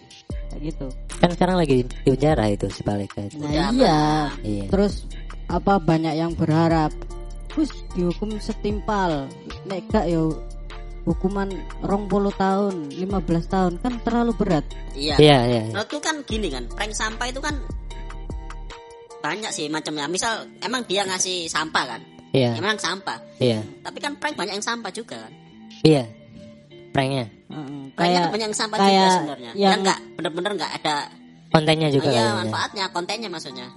Kayak 0.51 0.61
gitu. 0.73 0.87
Kan 1.17 1.31
sekarang 1.33 1.57
lagi 1.59 1.85
di 1.85 1.97
penjara 2.07 2.45
itu 2.53 2.67
si 2.71 2.81
Paleka 2.85 3.25
itu. 3.25 3.41
nah 3.41 3.51
Udah, 3.51 3.71
iya. 3.73 4.01
Iya. 4.45 4.65
terus 4.69 5.09
apa 5.47 5.79
banyak 5.81 6.15
yang 6.17 6.33
berharap? 6.37 6.93
Terus 7.51 7.73
dihukum 7.97 8.37
setimpal. 8.37 9.31
Nek 9.65 9.89
gak 9.89 10.07
yo 10.13 10.37
hukuman 11.07 11.47
rong 11.87 12.11
puluh 12.11 12.35
tahun 12.35 12.91
15 12.91 13.07
tahun 13.47 13.73
kan 13.79 14.03
terlalu 14.03 14.35
berat. 14.35 14.67
Iya. 14.93 15.15
Iya, 15.17 15.39
iya. 15.47 15.63
iya. 15.63 15.63
menurutku 15.71 16.03
kan 16.03 16.19
gini 16.27 16.51
kan 16.51 16.67
prank 16.67 16.93
sampah 16.93 17.31
itu 17.31 17.39
kan 17.39 17.55
banyak 19.23 19.51
sih 19.55 19.71
macamnya. 19.71 20.11
Misal 20.11 20.51
emang 20.59 20.83
dia 20.91 21.07
ngasih 21.07 21.47
sampah 21.47 21.97
kan? 21.97 22.03
Iya, 22.35 22.59
emang 22.59 22.77
sampah. 22.77 23.23
Iya. 23.39 23.63
tapi 23.87 24.03
kan 24.03 24.19
prank 24.19 24.35
banyak 24.35 24.59
yang 24.59 24.67
sampah 24.67 24.91
juga 24.91 25.23
kan? 25.23 25.33
Iya. 25.87 26.05
Pranknya. 26.91 27.31
Heeh, 27.31 27.83
pranknya 27.95 28.19
kayak 28.19 28.21
tuh 28.27 28.33
banyak 28.35 28.47
yang 28.51 28.59
sampah 28.59 28.77
kayak 28.83 28.91
juga 28.91 29.15
sebenarnya. 29.15 29.51
Yang- 29.55 29.63
yang 29.63 29.81
nggak 29.87 29.99
bener-bener 30.19 30.53
nggak 30.59 30.73
ada 30.83 30.97
Kontennya 31.47 31.89
juga 31.89 32.11
iya 32.13 32.37
manfaatnya 32.37 32.85
kontennya 32.91 33.31
maksudnya. 33.33 33.71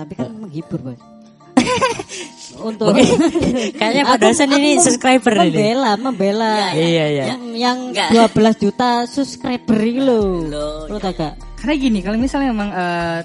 Tapi 0.00 0.12
kan 0.16 0.32
menghibur 0.34 0.80
bos 0.82 1.15
untuk 2.58 2.92
Kayaknya 3.72 4.02
Pak 4.06 4.18
dosen 4.18 4.48
aku 4.48 4.56
ini 4.56 4.70
subscriber 4.78 5.32
ini. 5.34 5.44
membela 5.50 5.92
membela 5.96 6.54
Iya, 6.72 7.04
iya. 7.06 7.24
yang, 7.30 7.42
yang 7.52 7.78
Enggak. 7.90 8.32
12 8.32 8.62
juta 8.62 8.90
subscriber 9.04 9.78
ini 9.78 10.00
lo 10.00 10.22
Loh, 10.46 10.88
lo 10.88 10.96
gak 10.96 11.36
Karena 11.56 11.74
gini, 11.74 11.98
kalau 12.00 12.16
misalnya 12.16 12.48
memang 12.50 12.70
eh, 12.70 13.20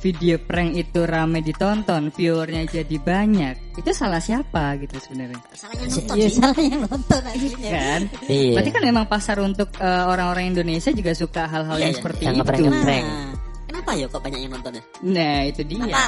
video 0.00 0.40
prank 0.40 0.72
itu 0.74 1.04
rame 1.04 1.40
ditonton, 1.40 2.08
viewernya 2.08 2.64
jadi 2.64 2.96
banyak, 2.96 3.76
itu 3.76 3.90
salah 3.92 4.16
siapa 4.16 4.80
gitu 4.80 4.96
sebenarnya? 4.96 5.36
salahnya 5.52 5.86
nonton 5.86 6.16
ya 6.16 6.28
salah 6.32 6.56
yang 6.58 6.80
nonton 6.82 7.20
akhirnya 7.22 7.68
Kan? 7.68 8.00
Iya. 8.24 8.52
Berarti 8.56 8.70
kan 8.72 8.82
memang 8.82 9.04
pasar 9.06 9.36
untuk 9.38 9.68
eh, 9.76 10.04
orang-orang 10.06 10.48
Indonesia 10.48 10.88
juga 10.88 11.12
suka 11.12 11.44
hal-hal 11.44 11.76
Iya, 11.76 11.82
yang 11.84 11.92
iya. 11.92 11.98
seperti 12.00 12.22
Yang 12.24 12.32
itu. 12.32 12.40
ngeprank. 12.40 12.64
Prank. 12.80 13.04
nah, 13.04 13.28
kenapa 13.68 13.90
ya 13.92 14.06
kok 14.08 14.20
banyak 14.20 14.40
yang 14.40 14.52
nonton 14.52 14.72
ya 14.72 14.82
Nah, 15.04 15.38
itu 15.44 15.60
dia. 15.62 15.78
Kenapa 15.84 16.04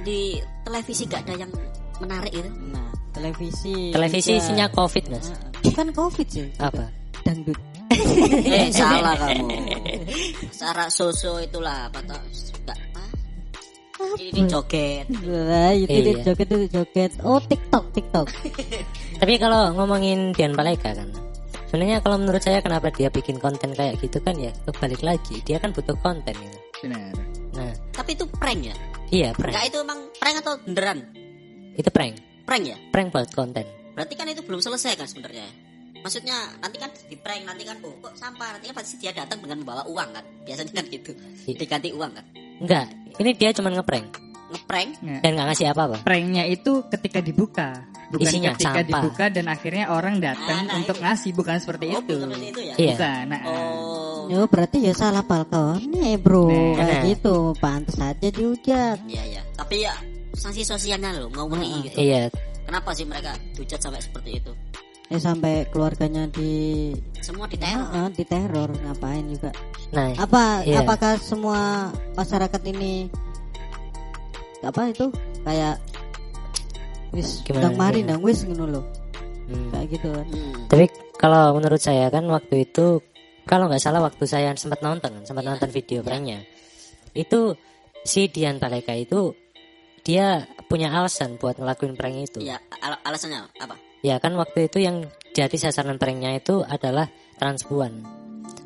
di 0.00 0.20
televisi 0.62 1.02
gak 1.04 1.22
ada 1.24 1.34
yang 1.36 1.52
menarik 1.98 2.32
gitu 2.32 2.50
nah 2.68 2.88
televisi 3.10 3.90
Televisi 3.90 4.30
juga- 4.32 4.40
isinya 4.40 4.66
Covid, 4.70 5.04
Mas. 5.10 5.26
bukan 5.60 5.86
covid 5.90 6.26
sih 6.26 6.46
Apa? 6.56 6.84
dangdut 7.20 7.58
eh 8.46 8.70
salah 8.70 9.18
kamu 9.20 9.46
secara 10.48 10.86
sosio 10.88 11.36
itulah 11.38 11.90
apa 11.90 12.00
tau 12.06 12.22
nggak 12.62 12.78
ah. 12.94 13.10
ini 14.16 14.40
joget 14.46 15.04
Lah, 15.26 15.74
itu 15.74 15.90
Iya. 15.90 16.22
joget 16.22 16.48
itu 16.48 16.66
joget 16.70 17.12
oh 17.20 17.42
tiktok 17.42 17.84
tiktok 17.92 18.26
Tapi 19.20 19.36
kalau 19.36 19.76
ngomongin 19.76 20.32
Dian 20.32 20.56
Paleka 20.56 20.96
kan, 20.96 21.04
sebenarnya 21.68 22.00
kalau 22.00 22.16
menurut 22.16 22.40
saya 22.40 22.64
kenapa 22.64 22.88
dia 22.88 23.12
bikin 23.12 23.36
konten 23.36 23.76
kayak 23.76 24.00
gitu 24.00 24.16
kan 24.16 24.32
ya 24.32 24.48
kebalik 24.64 25.04
lagi 25.04 25.44
dia 25.44 25.60
kan 25.60 25.76
butuh 25.76 25.92
konten 26.00 26.32
gitu. 26.32 26.58
Benar. 26.88 27.12
Nah, 27.52 27.68
tapi 27.92 28.16
itu 28.16 28.24
prank 28.32 28.64
ya 28.64 28.76
iya 29.10 29.30
prank. 29.30 29.50
Enggak 29.50 29.64
itu 29.66 29.78
emang 29.78 30.00
prank 30.14 30.36
atau 30.38 30.52
beneran 30.60 30.98
Itu 31.72 31.88
prank. 31.88 32.14
prank 32.42 32.64
ya 32.64 32.76
Prank 32.88 33.08
buat 33.10 33.30
konten. 33.30 33.66
berarti 33.90 34.14
kan 34.14 34.26
itu 34.26 34.40
belum 34.40 34.58
selesai 34.58 34.94
kan 34.94 35.04
sebenarnya 35.04 35.44
maksudnya 35.98 36.32
nanti 36.56 36.76
kan 36.76 36.88
di 37.04 37.14
prank 37.14 37.44
nanti 37.44 37.62
kan 37.62 37.76
oh 37.80 37.92
kok 38.00 38.14
sampah 38.14 38.56
nanti 38.56 38.66
kan 38.66 38.74
pasti 38.74 38.96
dia 38.96 39.12
datang 39.12 39.38
dengan 39.38 39.60
membawa 39.60 39.84
uang 39.84 40.08
kan 40.10 40.24
biasanya 40.42 40.72
kan 40.72 40.84
gitu 40.86 41.12
Iya. 41.44 41.56
diganti 41.56 41.88
uang 41.90 42.10
kan 42.10 42.24
Enggak, 42.56 42.86
ini 43.16 43.30
dia 43.34 43.50
cuma 43.50 43.68
ngeprank 43.68 44.08
ngeprank 44.50 44.90
Nah, 45.00 45.20
dan 45.20 45.30
nggak 45.30 45.46
ngasih 45.48 45.66
apa-apa. 45.68 45.96
pranknya 46.00 46.42
itu 46.44 46.82
ketika 46.88 47.20
dibuka, 47.20 47.68
bukan 48.08 48.26
Isinya 48.26 48.50
ketika 48.52 48.72
sampah. 48.72 48.88
dibuka 48.88 49.24
dan 49.28 49.46
akhirnya 49.46 49.84
orang 49.88 50.18
datang 50.18 50.58
Ah, 50.60 50.66
nah, 50.66 50.78
untuk 50.80 50.96
itu. 50.96 51.04
ngasih, 51.04 51.30
bukan 51.32 51.56
seperti 51.56 51.84
oh 51.86 51.92
itu. 51.94 52.02
bukan 52.10 52.20
seperti 52.26 52.46
itu 52.48 52.60
ya 52.60 52.74
Iya. 52.74 52.88
Bukan. 52.90 53.24
Nah, 53.28 53.40
oh 53.44 54.09
Yo 54.30 54.46
berarti 54.46 54.78
ya 54.86 54.94
salah 54.94 55.26
Falcon 55.26 55.90
nih 55.90 56.14
bro. 56.14 56.46
Nah. 56.46 56.78
kayak 56.78 57.18
gitu 57.18 57.50
pantas 57.58 57.98
aja 57.98 58.28
dihujat. 58.30 59.02
Iya 59.10 59.22
iya. 59.26 59.42
Tapi 59.58 59.82
ya 59.82 59.94
sanksi 60.38 60.62
sosialnya 60.62 61.10
loh 61.18 61.34
ngomongin 61.34 61.82
gitu. 61.82 61.98
Iya, 61.98 62.30
kenapa 62.62 62.94
sih 62.94 63.10
mereka 63.10 63.34
hujat 63.58 63.82
sampai 63.82 63.98
seperti 63.98 64.38
itu? 64.38 64.52
Ya 65.10 65.18
sampai 65.18 65.66
keluarganya 65.74 66.30
di 66.30 66.94
semua 67.18 67.50
diteror. 67.50 67.90
Ah, 67.90 68.06
di 68.06 68.22
teror 68.22 68.70
ngapain 68.70 69.26
juga? 69.26 69.50
Nah 69.90 70.14
apa 70.14 70.62
Iya. 70.62 70.86
apakah 70.86 71.18
semua 71.18 71.90
masyarakat 72.14 72.62
ini 72.70 73.10
apa 74.62 74.94
itu? 74.94 75.10
Kayak 75.42 75.82
wis 77.10 77.42
Gimana, 77.42 77.66
udah 77.66 77.70
mari 77.74 78.06
dong 78.06 78.22
wis 78.22 78.46
ngono 78.46 78.78
loh 78.78 78.84
hmm. 79.50 79.68
kayak 79.74 79.86
gitu 79.98 80.08
kan. 80.14 80.26
Hmm. 80.30 80.54
Tapi 80.70 80.84
kalau 81.18 81.58
menurut 81.58 81.82
saya 81.82 82.06
kan 82.08 82.24
waktu 82.30 82.70
itu 82.70 83.02
kalau 83.50 83.66
nggak 83.66 83.82
salah 83.82 83.98
waktu 83.98 84.22
saya 84.30 84.54
sempat 84.54 84.78
nonton 84.78 85.10
kan, 85.10 85.24
sempat 85.26 85.42
nonton 85.42 85.66
video 85.74 86.06
pranknya. 86.06 86.46
Itu 87.10 87.58
si 88.06 88.30
Dian 88.30 88.62
Paleka 88.62 88.94
itu 88.94 89.34
dia 90.06 90.46
punya 90.70 90.94
alasan 90.94 91.34
buat 91.34 91.58
ngelakuin 91.58 91.98
prank 91.98 92.30
itu. 92.30 92.38
Iya, 92.46 92.62
al- 92.78 93.02
alasannya 93.02 93.50
apa? 93.58 93.74
Ya 94.06 94.22
kan 94.22 94.38
waktu 94.38 94.70
itu 94.70 94.78
yang 94.80 95.02
jadi 95.34 95.52
sasaran 95.58 95.98
pranknya 95.98 96.38
itu 96.38 96.62
adalah 96.62 97.10
transpuan. 97.42 98.06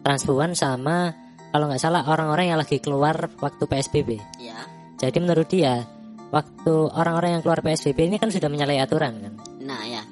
Transpuan 0.04 0.52
sama 0.52 1.16
kalau 1.48 1.66
nggak 1.72 1.80
salah 1.80 2.04
orang-orang 2.04 2.52
yang 2.52 2.60
lagi 2.60 2.76
keluar 2.78 3.16
waktu 3.40 3.64
PSBB. 3.64 4.20
Iya. 4.38 4.58
Jadi 5.00 5.18
menurut 5.18 5.48
dia 5.48 5.82
waktu 6.30 6.74
orang-orang 6.92 7.40
yang 7.40 7.42
keluar 7.42 7.64
PSBB 7.64 8.12
ini 8.12 8.16
kan 8.20 8.28
sudah 8.28 8.52
menyalahi 8.52 8.84
aturan 8.84 9.16
kan. 9.16 9.32
Nah, 9.64 9.80
ya. 9.88 10.02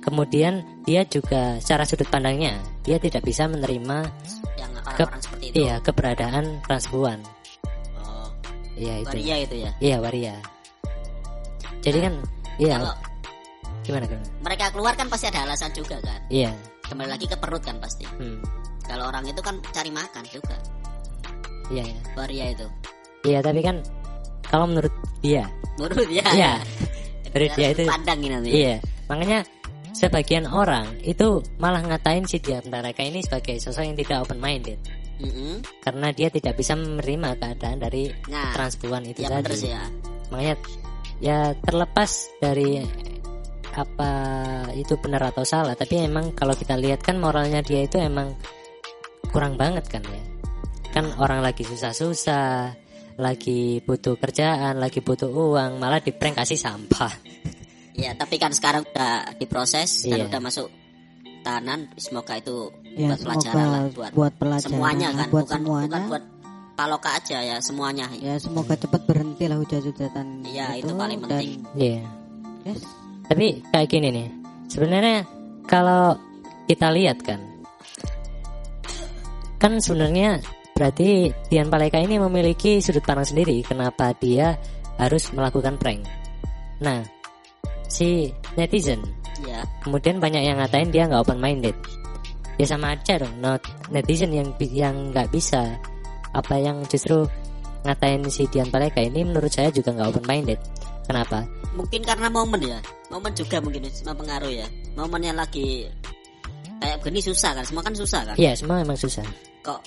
Kemudian 0.00 0.64
dia 0.82 1.04
juga 1.04 1.60
secara 1.60 1.84
sudut 1.84 2.08
pandangnya 2.08 2.56
dia 2.82 2.96
tidak 2.96 3.20
bisa 3.20 3.44
menerima 3.44 4.08
Yang 4.56 4.70
orang-orang 4.80 5.20
seperti 5.20 5.44
itu. 5.52 5.54
iya 5.60 5.74
keberadaan 5.78 6.44
transpuan. 6.64 7.18
Oh, 8.00 8.32
Iya 8.74 9.04
itu. 9.04 9.08
waria 9.12 9.36
itu 9.44 9.54
ya. 9.60 9.70
Iya 9.78 9.96
waria. 10.00 10.34
Jadi 11.80 11.98
kan 12.00 12.14
iya 12.56 12.76
Kalau 12.76 12.94
gimana 13.80 14.04
kan? 14.08 14.20
mereka 14.40 14.64
keluar 14.72 14.92
kan 14.92 15.06
pasti 15.08 15.26
ada 15.28 15.44
alasan 15.44 15.72
juga 15.72 15.96
kan. 16.00 16.20
Iya. 16.28 16.52
Kembali 16.84 17.08
lagi 17.08 17.26
ke 17.28 17.36
perut 17.36 17.60
kan 17.60 17.76
pasti. 17.80 18.04
Hmm. 18.08 18.40
Kalau 18.84 19.06
orang 19.06 19.22
itu 19.24 19.40
kan 19.40 19.60
cari 19.70 19.92
makan 19.92 20.24
juga. 20.26 20.56
Iya 21.70 21.84
iya. 21.86 22.00
Waria 22.16 22.46
itu. 22.52 22.66
Iya 23.28 23.38
tapi 23.44 23.60
kan 23.60 23.84
kalau 24.48 24.64
menurut 24.66 24.90
dia 25.20 25.44
Menurut 25.76 26.08
ya. 26.08 26.24
Iya. 26.32 26.52
Menurut 27.30 27.52
dia 27.54 27.68
itu 27.70 27.82
pandang 27.86 28.18
ini 28.18 28.28
nanti. 28.34 28.48
Iya, 28.50 28.74
makanya 29.06 29.38
sebagian 29.94 30.46
orang 30.46 30.98
itu 31.02 31.42
malah 31.58 31.82
ngatain 31.82 32.24
si 32.26 32.38
Dian 32.38 32.64
Paleka 32.66 33.02
ini 33.02 33.20
sebagai 33.22 33.58
sosok 33.58 33.84
yang 33.84 33.96
tidak 33.98 34.24
open 34.26 34.38
minded 34.38 34.78
Mm-mm. 35.20 35.60
karena 35.84 36.08
dia 36.16 36.32
tidak 36.32 36.56
bisa 36.56 36.72
menerima 36.74 37.36
keadaan 37.36 37.78
dari 37.78 38.08
Nah, 38.32 38.56
transpuan 38.56 39.04
itu 39.04 39.20
ya 39.26 39.28
tadi. 39.36 39.68
ya. 39.68 39.84
Makanya 40.32 40.54
ya 41.20 41.38
terlepas 41.60 42.10
dari 42.40 42.80
apa 43.70 44.10
itu 44.74 44.98
benar 44.98 45.30
atau 45.30 45.44
salah, 45.46 45.76
tapi 45.78 46.02
emang 46.02 46.34
kalau 46.34 46.56
kita 46.56 46.74
lihat 46.74 47.04
kan 47.04 47.20
moralnya 47.20 47.62
dia 47.62 47.84
itu 47.86 48.00
emang 48.00 48.34
kurang 49.30 49.54
banget 49.60 49.86
kan 49.86 50.02
ya. 50.02 50.22
Kan 50.90 51.06
orang 51.22 51.38
lagi 51.44 51.62
susah-susah, 51.62 52.74
lagi 53.20 53.78
butuh 53.84 54.18
kerjaan, 54.18 54.80
lagi 54.80 54.98
butuh 55.04 55.30
uang, 55.30 55.78
malah 55.78 56.02
di 56.02 56.10
prank 56.10 56.40
kasih 56.42 56.58
sampah. 56.58 57.12
Ya, 57.92 58.14
tapi 58.14 58.36
kan 58.36 58.50
sekarang 58.50 58.86
udah 58.86 59.34
diproses 59.36 60.04
dan 60.04 60.22
Iya. 60.22 60.26
udah 60.30 60.40
masuk 60.40 60.66
tahanan. 61.40 61.90
Semoga 61.96 62.36
itu 62.36 62.70
Ya, 62.90 63.14
buat 63.14 63.20
pelajaran 63.22 63.66
lah 63.66 63.82
buat, 63.90 64.10
buat 64.12 64.32
pelajaran 64.34 64.72
semuanya 64.72 65.08
kan, 65.12 65.28
buat 65.30 65.44
bukan 65.46 65.58
semuanya. 65.58 65.86
bukan 65.86 66.02
buat 66.08 66.24
paloka 66.74 67.10
aja 67.12 67.38
ya, 67.40 67.56
semuanya. 67.60 68.06
Ya 68.16 68.34
semoga 68.36 68.74
cepat 68.74 69.02
berhenti 69.04 69.44
lah 69.46 69.56
hujat-hujatan 69.56 70.26
Iya, 70.44 70.66
itu 70.76 70.92
paling 70.92 71.18
dan- 71.20 71.28
penting. 71.28 71.50
Iya. 71.74 72.02
yes. 72.64 72.80
Tapi 73.26 73.46
kayak 73.68 73.88
gini 73.88 74.08
nih. 74.10 74.28
Sebenarnya 74.66 75.22
kalau 75.64 76.18
kita 76.66 76.90
lihat 76.90 77.18
kan 77.20 77.38
kan 79.56 79.76
sebenarnya 79.76 80.40
berarti 80.72 81.28
Dian 81.46 81.68
Paleka 81.68 82.00
ini 82.00 82.16
memiliki 82.16 82.80
sudut 82.80 83.04
pandang 83.04 83.28
sendiri 83.28 83.60
kenapa 83.60 84.16
dia 84.16 84.56
harus 84.96 85.28
melakukan 85.30 85.76
prank. 85.76 86.00
Nah, 86.80 87.04
si 87.90 88.30
netizen 88.54 89.02
Ya, 89.40 89.64
kemudian 89.80 90.20
banyak 90.20 90.42
yang 90.44 90.60
ngatain 90.60 90.92
dia 90.92 91.08
nggak 91.08 91.24
open 91.24 91.40
minded. 91.40 91.72
Ya 92.60 92.68
sama 92.68 92.92
aja 92.92 93.16
dong, 93.16 93.40
not 93.40 93.64
netizen 93.88 94.36
yang 94.36 94.52
yang 94.60 95.16
nggak 95.16 95.32
bisa 95.32 95.80
apa 96.36 96.60
yang 96.60 96.84
justru 96.92 97.24
ngatain 97.88 98.20
si 98.28 98.44
Dian 98.52 98.68
Paleka 98.68 99.00
ini 99.00 99.24
menurut 99.24 99.48
saya 99.48 99.72
juga 99.72 99.96
nggak 99.96 100.08
open 100.12 100.26
minded. 100.28 100.60
Kenapa? 101.08 101.48
mungkin 101.74 102.02
karena 102.02 102.28
momen 102.30 102.60
ya. 102.62 102.78
Momen 103.10 103.32
juga 103.34 103.58
mungkin 103.62 103.86
mempengaruhi 103.86 104.62
ya. 104.62 104.68
Momen 104.94 105.22
yang 105.22 105.38
lagi 105.38 105.86
kayak 106.80 106.96
begini 107.02 107.20
susah 107.22 107.54
kan, 107.54 107.64
semua 107.66 107.82
kan 107.82 107.94
susah 107.94 108.20
kan. 108.26 108.36
Iya, 108.36 108.52
semua 108.58 108.82
emang 108.82 108.98
susah. 108.98 109.24
Kok 109.62 109.80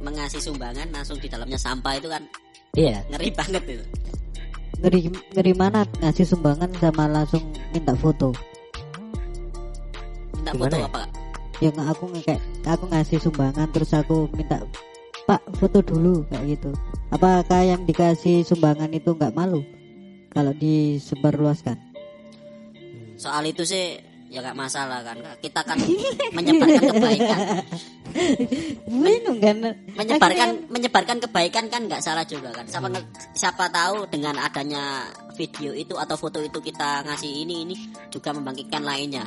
mengasih 0.00 0.40
sumbangan 0.40 0.88
langsung 0.88 1.20
di 1.20 1.28
dalamnya 1.28 1.60
sampah 1.60 1.92
itu 2.00 2.08
kan 2.08 2.24
Iya, 2.70 3.02
ngeri 3.10 3.30
banget 3.34 3.62
itu. 3.66 3.84
Ngeri, 4.80 5.12
ngeri 5.36 5.52
mana 5.52 5.84
ngasih 6.00 6.24
sumbangan 6.24 6.72
sama 6.80 7.04
langsung 7.04 7.44
minta 7.72 7.92
foto 7.92 8.32
Minta 10.40 10.52
Gimana 10.56 10.72
foto 10.72 10.76
ya? 10.80 10.88
apa? 10.88 11.00
Kak? 11.04 11.20
yang 11.60 11.76
aku 11.76 12.08
kayak 12.24 12.40
aku 12.64 12.84
ngasih 12.88 13.20
sumbangan 13.20 13.68
terus 13.68 13.92
aku 13.92 14.32
minta 14.32 14.64
pak 15.28 15.44
foto 15.60 15.84
dulu 15.84 16.24
kayak 16.32 16.56
gitu 16.56 16.72
apakah 17.12 17.60
yang 17.60 17.84
dikasih 17.84 18.40
sumbangan 18.48 18.88
itu 18.96 19.12
nggak 19.12 19.36
malu 19.36 19.60
kalau 20.32 20.56
disebarluaskan 20.56 21.76
Soal 23.20 23.44
itu 23.52 23.68
sih 23.68 24.00
ya 24.30 24.38
gak 24.46 24.54
masalah 24.56 25.02
kan. 25.02 25.18
Kita 25.42 25.60
kan 25.66 25.76
menyebarkan 26.32 26.82
kebaikan. 26.94 27.38
minum 28.86 29.36
kan. 29.42 29.56
Menyebarkan 29.98 30.48
menyebarkan 30.70 31.18
kebaikan 31.28 31.66
kan 31.66 31.90
nggak 31.90 32.02
salah 32.02 32.22
juga 32.22 32.54
kan. 32.54 32.64
Siapa 32.70 32.88
siapa 33.34 33.64
tahu 33.74 34.06
dengan 34.06 34.38
adanya 34.38 35.10
video 35.34 35.74
itu 35.74 35.98
atau 35.98 36.14
foto 36.14 36.38
itu 36.38 36.62
kita 36.62 37.02
ngasih 37.04 37.44
ini 37.44 37.66
ini 37.66 37.76
juga 38.14 38.30
membangkitkan 38.30 38.86
lainnya 38.86 39.26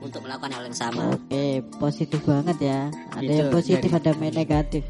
untuk 0.00 0.24
melakukan 0.24 0.56
hal 0.56 0.64
yang 0.64 0.76
sama. 0.76 1.12
Oke 1.12 1.60
positif 1.76 2.24
banget 2.24 2.56
ya. 2.64 2.80
Ada 3.12 3.32
yang 3.44 3.52
positif 3.52 3.90
ada 3.92 4.16
yang 4.16 4.32
negatif 4.32 4.82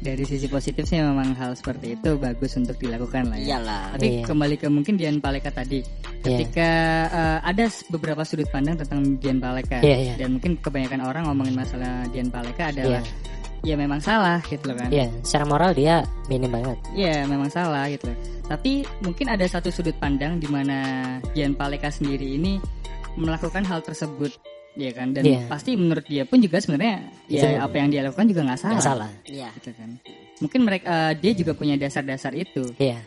Dari 0.00 0.24
sisi 0.24 0.48
positif 0.48 0.88
sih 0.88 0.96
memang 0.96 1.36
hal 1.36 1.52
seperti 1.52 1.92
itu 1.92 2.16
bagus 2.16 2.56
untuk 2.56 2.72
dilakukan 2.76 3.28
lah 3.28 3.36
ya. 3.36 3.60
iyalah 3.60 3.82
Tapi 3.94 4.06
Iya. 4.08 4.24
kembali 4.24 4.56
ke 4.56 4.66
mungkin 4.66 4.96
Dian 4.96 5.20
Paleka 5.20 5.52
tadi, 5.52 5.84
ketika 6.18 6.68
eh, 7.06 7.38
ada 7.44 7.68
s- 7.68 7.84
beberapa 7.86 8.24
sudut 8.24 8.48
pandang 8.48 8.80
tentang 8.80 9.20
Dian 9.20 9.36
Paleka 9.36 9.84
Iya, 9.84 9.96
iya. 10.00 10.14
dan 10.16 10.34
mungkin 10.34 10.56
kebanyakan 10.56 11.04
orang 11.04 11.28
ngomongin 11.28 11.52
masalah 11.52 12.08
Dian 12.08 12.32
Paleka 12.32 12.72
adalah 12.72 13.04
Iya. 13.04 13.12
ya 13.60 13.74
memang 13.76 14.00
salah 14.00 14.40
gitu 14.48 14.72
loh 14.72 14.76
kan. 14.80 14.88
Iya, 14.88 15.12
secara 15.20 15.44
moral 15.44 15.76
dia 15.76 16.00
minim 16.32 16.48
banget. 16.48 16.80
Iya 16.96 17.28
memang 17.28 17.52
salah 17.52 17.84
gitu. 17.92 18.08
Tapi 18.48 18.82
mungkin 19.04 19.28
ada 19.28 19.44
satu 19.44 19.68
sudut 19.68 19.92
pandang 20.00 20.40
di 20.40 20.48
mana 20.48 20.78
Dian 21.36 21.52
Paleka 21.52 21.92
sendiri 21.92 22.40
ini 22.40 22.56
melakukan 23.20 23.68
hal 23.68 23.84
tersebut, 23.84 24.32
ya 24.78 24.90
kan? 24.94 25.10
Dan 25.14 25.22
Iya. 25.26 25.40
pasti 25.50 25.74
menurut 25.74 26.06
dia 26.06 26.22
pun 26.26 26.38
juga 26.38 26.58
sebenarnya 26.62 27.06
ya 27.26 27.40
Itu- 27.42 27.60
apa 27.62 27.74
yang 27.78 27.88
dia 27.90 28.00
lakukan 28.06 28.26
juga 28.30 28.40
nggak 28.46 28.60
salah. 28.60 28.74
Nggak 28.78 28.86
salah. 28.86 29.10
iya 29.26 29.48
Gitu 29.58 29.70
kan. 29.74 29.90
Mungkin 30.40 30.60
mereka 30.64 30.86
eh, 30.88 31.12
dia 31.20 31.32
juga 31.36 31.52
punya 31.54 31.74
dasar-dasar 31.76 32.32
itu. 32.34 32.62
Iya. 32.78 33.00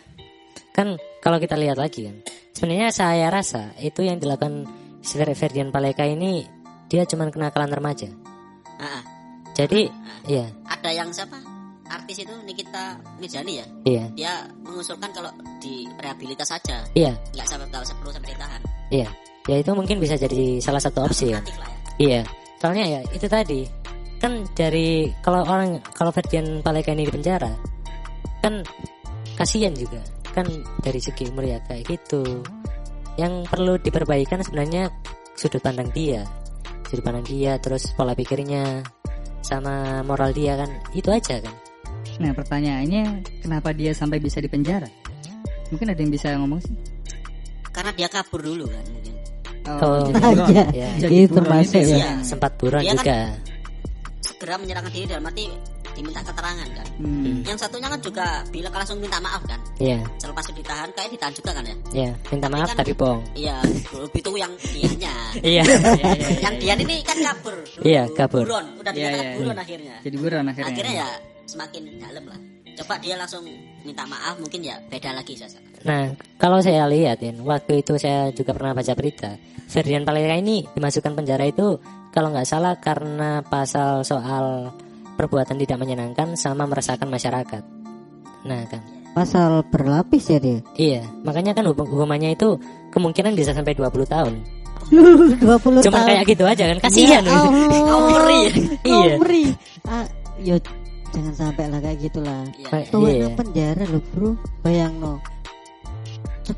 Kan 0.73 0.97
kalau 1.21 1.37
kita 1.37 1.53
lihat 1.53 1.77
lagi 1.77 2.09
kan, 2.09 2.15
sebenarnya 2.51 2.89
saya 2.89 3.29
rasa 3.29 3.71
itu 3.77 4.01
yang 4.01 4.17
dilakukan 4.17 4.65
Ferdian 5.35 5.69
Paleka 5.69 6.07
ini 6.07 6.45
dia 6.89 7.03
cuman 7.05 7.29
kenakalan 7.29 7.71
remaja. 7.73 8.09
Ah, 8.77 8.99
ah. 8.99 9.03
Jadi, 9.53 9.85
iya, 10.25 10.49
ada 10.65 10.89
yang 10.89 11.13
siapa 11.13 11.37
artis 11.93 12.25
itu 12.25 12.33
Nikita 12.41 12.97
Mijani 13.21 13.61
ya 13.61 13.65
iya, 13.85 14.03
dia 14.17 14.33
mengusulkan 14.65 15.13
kalau 15.13 15.29
di 15.61 15.85
rehabilitas 16.01 16.49
saja 16.49 16.81
iya, 16.97 17.13
nggak 17.37 17.45
sampai 17.45 17.69
nggak 17.69 17.83
usah 17.85 17.95
perlu 18.01 18.11
sampai 18.11 18.29
ditahan 18.33 18.61
iya. 18.89 19.07
Ya 19.47 19.59
itu 19.59 19.71
mungkin 19.75 19.99
bisa 19.99 20.15
jadi 20.15 20.63
salah 20.63 20.79
satu 20.79 21.03
opsi 21.03 21.35
kan. 21.35 21.43
Ya. 21.43 21.59
Iya. 21.99 22.21
Soalnya 22.63 22.85
ya 22.87 23.01
itu 23.11 23.27
tadi 23.27 23.67
kan 24.23 24.47
dari 24.55 25.11
kalau 25.19 25.43
orang 25.43 25.83
kalau 25.91 26.15
Ferdian 26.15 26.63
Paleka 26.63 26.95
ini 26.95 27.03
di 27.03 27.11
penjara 27.11 27.51
kan 28.39 28.63
kasihan 29.35 29.75
juga 29.75 29.99
kan 30.31 30.47
dari 30.79 30.99
segi 31.03 31.27
umur 31.27 31.43
ya 31.43 31.59
kayak 31.67 31.83
gitu. 31.91 32.23
Yang 33.19 33.45
perlu 33.51 33.77
diperbaikan 33.77 34.41
sebenarnya 34.41 34.89
sudut 35.37 35.61
pandang 35.61 35.91
dia, 35.93 36.25
sudut 36.89 37.05
pandang 37.05 37.27
dia, 37.27 37.61
terus 37.61 37.93
pola 37.93 38.17
pikirnya 38.17 38.81
sama 39.43 40.01
moral 40.01 40.33
dia 40.33 40.57
kan 40.57 40.71
itu 40.95 41.11
aja 41.13 41.37
kan. 41.43 41.53
Nah 42.23 42.31
pertanyaannya 42.33 43.21
kenapa 43.43 43.75
dia 43.75 43.91
sampai 43.93 44.17
bisa 44.17 44.39
dipenjara? 44.39 44.87
Mungkin 45.69 45.93
ada 45.93 45.99
yang 45.99 46.13
bisa 46.13 46.33
ngomong 46.39 46.61
sih. 46.63 46.75
karena 47.73 47.89
dia 47.97 48.05
kabur 48.05 48.37
dulu 48.37 48.69
kan 48.69 48.85
Oh, 49.65 50.03
jadi 50.09 50.19
aja 50.43 50.63
ya. 50.71 50.87
Jadi 50.99 51.15
itu 51.21 51.31
buron 51.31 51.37
termasuk 51.39 51.79
ya 51.79 51.97
ya. 51.97 52.11
Sempat 52.21 52.51
buron 52.57 52.79
Dia 52.79 52.91
kan- 52.91 52.99
juga. 52.99 53.17
segera 54.21 54.55
menyerahkan 54.55 54.87
diri 54.89 55.05
dalam 55.05 55.23
arti 55.25 55.45
diminta 55.93 56.19
keterangan 56.21 56.67
kan 56.73 56.87
Hmm. 56.95 57.43
yang 57.43 57.53
satunya 57.53 57.85
kan 57.85 58.01
juga 58.01 58.25
bilang 58.49 58.73
langsung 58.73 58.97
minta 58.97 59.19
maaf 59.19 59.39
kan 59.43 59.61
Iya, 59.77 60.01
selepas 60.17 60.41
itu 60.43 60.57
ditahan 60.57 60.89
kayak 60.89 61.09
ditahan 61.11 61.33
juga 61.33 61.51
kan 61.53 61.63
ya 61.63 61.75
iya. 61.93 62.11
Minta 62.27 62.47
maaf 62.49 62.67
kan- 62.67 62.79
tapi 62.79 62.91
bohong. 62.91 63.21
iya 63.35 63.61
lebih 63.93 64.19
itu 64.19 64.31
yang 64.33 64.51
dianya 64.57 65.13
Iya. 65.53 65.63
yang 66.39 66.55
Dian 66.57 66.79
ini 66.81 66.95
kan 67.03 67.17
kabur. 67.21 67.57
Iya, 67.79 68.09
kabur. 68.11 68.41
buron 68.41 68.65
udah 68.75 68.89
Iya, 68.89 68.97
dikatakan 68.97 69.21
iya. 69.23 69.37
buron 69.37 69.57
akhirnya 69.59 69.95
Jadi 70.01 70.15
buron 70.17 70.45
akhirnya. 70.45 70.71
akhirnya 70.71 70.93
ya 70.97 71.07
semakin 71.45 71.81
dalam 71.99 72.23
lah 72.25 72.39
coba 72.73 72.93
dia 72.97 73.15
langsung 73.15 73.43
minta 73.83 74.03
maaf 74.03 74.35
mungkin 74.39 74.59
ya 74.59 74.75
beda 74.83 75.13
lagi 75.13 75.37
suasana 75.37 75.69
Nah, 75.83 76.15
kalau 76.39 76.63
saya 76.63 76.87
lihat 76.87 77.19
ya, 77.19 77.35
waktu 77.43 77.83
itu 77.83 77.99
saya 77.99 78.31
juga 78.31 78.55
pernah 78.55 78.71
baca 78.71 78.93
berita, 78.95 79.35
Ferdian 79.67 80.07
Paleka 80.07 80.35
ini 80.39 80.63
dimasukkan 80.71 81.11
penjara 81.17 81.43
itu 81.43 81.79
kalau 82.13 82.31
nggak 82.31 82.47
salah 82.47 82.77
karena 82.79 83.43
pasal 83.43 84.05
soal 84.07 84.71
perbuatan 85.19 85.59
tidak 85.59 85.77
menyenangkan 85.81 86.37
sama 86.39 86.63
meresahkan 86.69 87.09
masyarakat. 87.09 87.63
Nah 88.47 88.61
kan, 88.69 88.81
pasal 89.17 89.65
berlapis 89.67 90.23
ya 90.29 90.39
dia 90.41 90.59
iya, 90.75 91.01
makanya 91.21 91.53
kan 91.53 91.69
hukum- 91.69 91.89
hukumannya 91.89 92.33
itu 92.33 92.57
kemungkinan 92.93 93.33
bisa 93.33 93.51
sampai 93.51 93.73
20 93.75 94.05
tahun. 94.05 94.33
20 95.41 95.83
Cuma 95.83 95.99
tahun 96.03 96.07
kayak 96.11 96.23
gitu 96.27 96.43
aja 96.45 96.63
kan, 96.69 96.77
kasihan. 96.85 97.23
Ya. 97.23 97.39
Ngawuri. 97.81 98.41
Iya. 98.83 99.15
Ah, 99.87 100.05
yo 100.39 100.55
jangan 101.15 101.33
sampai 101.33 101.65
lah 101.71 101.79
kayak 101.79 101.97
gitulah. 102.03 102.45
Iya. 102.55 102.91
Tuh 102.91 103.07
iya. 103.09 103.27
penjara 103.33 103.83
loh 103.89 104.03
bro, 104.11 104.29
bayang 104.61 104.93
no. 105.01 105.17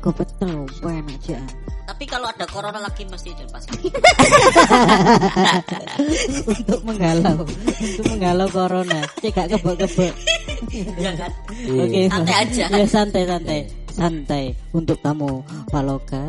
Cukup 0.06 0.22
betul, 0.22 0.70
enak 0.86 1.18
aja. 1.18 1.38
tapi 1.82 2.06
kalau 2.06 2.30
ada 2.30 2.46
corona 2.46 2.78
lagi 2.78 3.02
mesti 3.06 3.30
dilepaskan 3.34 3.74
untuk 6.46 6.80
menghalau, 6.82 7.42
untuk 7.42 8.06
menghalau 8.10 8.46
corona. 8.46 9.02
Cek 9.18 9.34
gak 9.34 9.46
kebek-kebek. 9.58 10.14
ya 10.94 11.10
kan 11.18 11.32
Iya. 11.58 11.82
Oke, 11.82 12.00
Santai 12.06 12.34
aja. 12.38 12.64
Ya 12.70 12.86
santai 12.86 13.22
santai. 13.26 13.60
Santai 13.90 14.44
untuk 14.70 14.98
kamu 15.02 15.42
Paloka. 15.66 16.22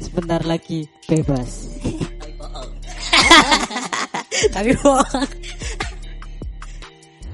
Sebentar 0.00 0.40
lagi 0.48 0.88
bebas. 1.04 1.76
tapi 2.16 2.32
bohong 2.40 2.70
Tapi 4.48 4.70
bohong. 4.80 5.28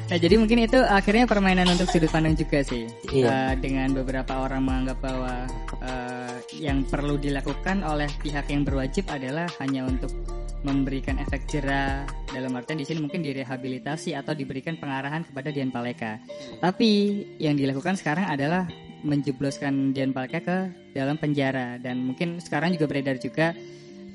Nah 0.07 0.19
jadi 0.23 0.39
mungkin 0.39 0.63
itu 0.63 0.79
akhirnya 0.79 1.27
permainan 1.27 1.67
untuk 1.67 1.91
sudut 1.91 2.07
pandang 2.15 2.39
juga 2.39 2.63
sih. 2.63 2.87
Iya. 3.11 3.27
Eh, 3.27 3.53
dengan 3.59 3.91
beberapa 3.91 4.39
orang 4.39 4.63
menganggap 4.63 4.99
bahwa 5.03 5.35
eh, 5.83 6.37
yang 6.63 6.87
perlu 6.87 7.19
dilakukan 7.19 7.83
oleh 7.83 8.07
pihak 8.23 8.47
yang 8.47 8.63
berwajib 8.63 9.11
adalah 9.11 9.51
hanya 9.59 9.83
untuk 9.83 10.15
memberikan 10.63 11.19
efek 11.23 11.47
jerah 11.47 12.07
dalam 12.31 12.55
artian 12.59 12.83
di 12.83 12.87
sini 12.87 13.03
mungkin 13.03 13.23
direhabilitasi 13.23 14.19
atau 14.19 14.35
diberikan 14.35 14.79
pengarahan 14.79 15.27
kepada 15.27 15.51
Dian 15.51 15.71
Paleka. 15.75 16.23
Tapi 16.63 17.23
yang 17.43 17.59
dilakukan 17.59 17.99
sekarang 17.99 18.27
adalah 18.31 18.67
menjebloskan 19.07 19.95
Dian 19.95 20.11
Paleka 20.11 20.41
ke 20.41 20.59
dalam 20.95 21.19
penjara 21.19 21.79
dan 21.79 22.03
mungkin 22.03 22.43
sekarang 22.43 22.75
juga 22.75 22.91
beredar 22.91 23.19
juga 23.23 23.55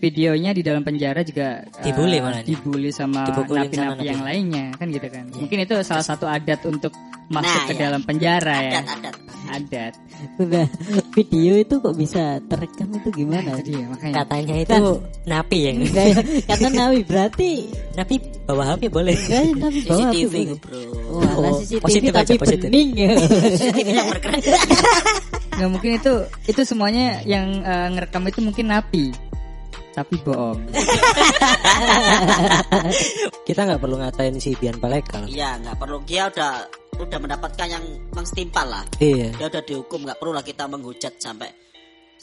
videonya 0.01 0.51
di 0.51 0.61
dalam 0.61 0.81
penjara 0.81 1.21
juga 1.21 1.61
eh, 1.61 1.83
Dibully 1.85 2.17
malahnya. 2.17 2.41
dibully 2.43 2.89
sama 2.89 3.21
napi-napi 3.23 3.77
napi. 3.77 4.03
yang 4.03 4.21
lainnya 4.21 4.65
kan 4.75 4.89
gitu 4.89 5.05
kan. 5.05 5.29
Iya. 5.29 5.39
Mungkin 5.39 5.57
itu 5.61 5.75
salah 5.81 6.01
satu 6.01 6.25
adat 6.25 6.65
untuk 6.65 6.89
masuk 7.29 7.47
Nah, 7.47 7.63
ke 7.63 7.73
ya. 7.73 7.79
dalam 7.79 8.01
penjara 8.01 8.55
ya. 8.59 8.81
Adat, 8.81 8.87
adat. 8.97 9.15
Adat. 9.51 9.93
Udah 10.37 10.65
video 11.11 11.53
itu 11.55 11.75
kok 11.75 11.93
bisa 11.93 12.23
terekam 12.43 12.87
itu 12.93 13.09
gimana? 13.11 13.57
Jadi 13.57 13.71
ya, 13.73 13.85
makanya 13.85 14.15
Katanya 14.17 14.55
itu 14.57 14.79
napi 15.23 15.57
yang 15.61 15.77
Kayak 15.87 16.15
kata 16.45 16.67
Nawi 16.69 16.99
berarti 17.01 17.49
napi 17.93 18.15
bawa 18.43 18.63
HP 18.69 18.81
boleh. 18.87 19.15
Kayak 19.17 19.53
Nawi 19.55 19.79
bawa 19.81 19.99
CCTV 20.07 20.33
apa, 20.41 20.55
bro. 20.61 20.81
Wah, 21.11 21.33
Oh, 21.33 21.53
CCTV 21.57 21.81
positif 21.81 22.09
tapi 22.11 22.23
aja, 22.27 22.33
positif. 22.39 22.63
bening 22.65 22.89
ya. 22.95 23.11
CCTV 23.17 23.87
yang 23.91 24.07
bergerak. 24.09 24.41
nggak 25.51 25.69
mungkin 25.69 25.91
itu 25.95 26.13
itu 26.47 26.61
semuanya 26.63 27.05
yang 27.23 27.45
eh, 27.61 27.87
ngerekam 27.91 28.23
itu 28.25 28.39
mungkin 28.39 28.65
napi. 28.67 29.11
Tapi 29.91 30.15
bohong. 30.23 30.71
Kita 33.47 33.67
nggak 33.67 33.81
perlu 33.83 33.99
ngatain 33.99 34.39
si 34.39 34.55
Bian 34.55 34.79
Paleka. 34.79 35.27
Iya, 35.27 35.59
nggak 35.59 35.75
perlu. 35.75 35.99
Dia 36.07 36.31
udah 36.31 36.63
udah 37.01 37.17
mendapatkan 37.19 37.67
yang 37.67 37.83
mengstimpal 38.15 38.67
lah. 38.67 38.85
Iya. 39.03 39.35
Dia 39.35 39.47
udah 39.51 39.63
dihukum, 39.67 40.07
nggak 40.07 40.19
perlu 40.21 40.31
lah 40.31 40.45
kita 40.47 40.63
menghujat 40.71 41.19
sampai 41.19 41.51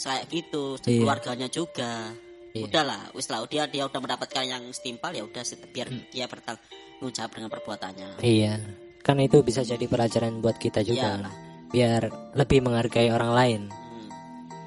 kayak 0.01 0.25
gitu. 0.33 0.81
Iya. 0.89 1.05
Keluarganya 1.05 1.49
juga. 1.53 2.09
Iya. 2.57 2.73
Udahlah, 2.73 3.13
wis 3.13 3.29
lah. 3.29 3.45
Dia 3.45 3.69
dia 3.69 3.85
udah 3.85 4.01
mendapatkan 4.01 4.45
yang 4.49 4.65
setimpal 4.73 5.13
ya 5.13 5.29
udah 5.29 5.45
biar 5.69 5.93
dia 6.09 6.25
bertanggung 6.25 7.13
jawab 7.13 7.37
dengan 7.37 7.53
perbuatannya. 7.53 8.25
Iya. 8.25 8.65
Kan 9.05 9.21
itu 9.21 9.45
bisa 9.45 9.61
jadi 9.61 9.85
pelajaran 9.85 10.41
buat 10.41 10.57
kita 10.57 10.81
juga. 10.81 11.21
Iyalah. 11.21 11.35
Biar 11.69 12.09
lebih 12.33 12.65
menghargai 12.65 13.13
orang 13.13 13.33
lain. 13.37 13.63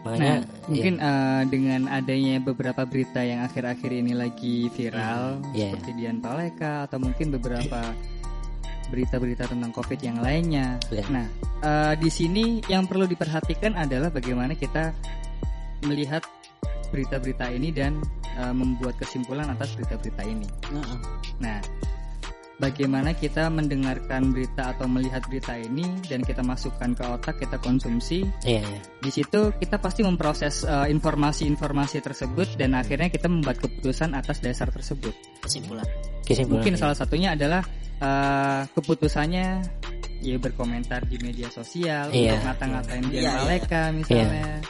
Hmm. 0.01 0.17
Makanya 0.17 0.33
Nah, 0.41 0.41
mungkin 0.65 0.93
eh, 0.97 1.43
dengan 1.49 1.81
adanya 1.89 2.35
beberapa 2.41 2.81
berita 2.89 3.21
yang 3.21 3.45
akhir-akhir 3.45 3.91
ini 3.93 4.13
lagi 4.17 4.65
viral 4.73 5.45
Iya. 5.53 5.77
seperti 5.77 5.91
Dian 5.93 6.17
Paleka 6.17 6.89
atau 6.89 6.97
mungkin 6.97 7.29
beberapa 7.29 7.93
berita-berita 8.91 9.47
tentang 9.47 9.71
COVID 9.71 9.99
yang 10.03 10.19
lainnya. 10.19 10.81
Iya. 10.89 11.05
Nah, 11.07 11.25
eh, 11.63 11.93
di 12.01 12.09
sini 12.09 12.59
yang 12.67 12.89
perlu 12.89 13.05
diperhatikan 13.05 13.77
adalah 13.77 14.09
bagaimana 14.11 14.57
kita 14.57 14.91
melihat 15.85 16.25
berita-berita 16.91 17.47
ini 17.53 17.69
dan 17.71 18.01
eh, 18.35 18.53
membuat 18.55 18.97
kesimpulan 18.99 19.47
atas 19.53 19.77
berita-berita 19.77 20.23
ini. 20.25 20.47
Heeh. 20.71 20.97
Nah, 21.39 21.59
bagaimana 22.61 23.17
kita 23.17 23.49
mendengarkan 23.49 24.29
berita 24.29 24.77
atau 24.77 24.85
melihat 24.85 25.25
berita 25.25 25.57
ini 25.57 25.89
dan 26.05 26.21
kita 26.21 26.45
masukkan 26.45 26.93
ke 26.93 27.01
otak, 27.01 27.41
kita 27.41 27.57
konsumsi, 27.57 28.21
iya, 28.45 28.61
iya. 28.61 28.79
di 29.01 29.09
situ 29.09 29.49
kita 29.57 29.81
pasti 29.81 30.05
memproses 30.05 30.61
eh, 30.61 30.87
informasi-informasi 30.93 31.97
tersebut 32.05 32.53
dan 32.61 32.77
akhirnya 32.77 33.09
kita 33.09 33.25
membuat 33.25 33.57
keputusan 33.57 34.13
atas 34.13 34.37
dasar 34.45 34.69
tersebut. 34.69 35.11
Kesimpulan. 35.41 35.87
Kesimpulan. 36.21 36.61
Mungkin 36.61 36.73
salah 36.77 36.93
satunya 36.93 37.33
adalah 37.33 37.65
eh, 37.97 38.61
keputusannya 38.77 39.47
ya 40.21 40.37
berkomentar 40.37 41.01
di 41.09 41.17
media 41.17 41.49
sosial 41.49 42.13
Iya. 42.13 42.37
untuk 42.37 42.39
ngata-ngatain 42.45 43.05
Iya, 43.09 43.21
iya. 43.25 43.31
Paleka 43.41 43.83
misalnya 43.89 44.61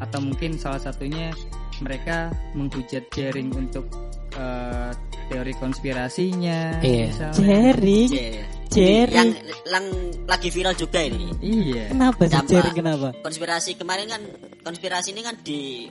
atau 0.00 0.18
mungkin 0.18 0.56
salah 0.56 0.80
satunya 0.80 1.30
mereka 1.78 2.28
menghujat 2.52 3.08
jaring 3.10 3.52
untuk 3.52 3.84
eh, 4.32 4.90
teori 5.28 5.54
konspirasinya 5.54 6.80
Iya. 6.80 7.06
misalnya. 7.08 7.36
Jerry, 7.36 8.00
J- 8.06 8.44
Jerry. 8.70 9.14
Yang 9.14 9.28
yang 9.64 9.86
lagi 10.24 10.48
viral 10.48 10.74
juga 10.74 11.00
ini. 11.02 11.26
Iya. 11.38 11.90
Kenapa 11.90 12.22
sih. 12.24 12.38
Jerry 12.46 12.70
kenapa? 12.72 13.08
Konspirasi 13.20 13.70
kemarin 13.74 14.06
kan 14.06 14.22
konspirasi 14.60 15.10
ini 15.10 15.22
kan 15.22 15.34
di 15.40 15.86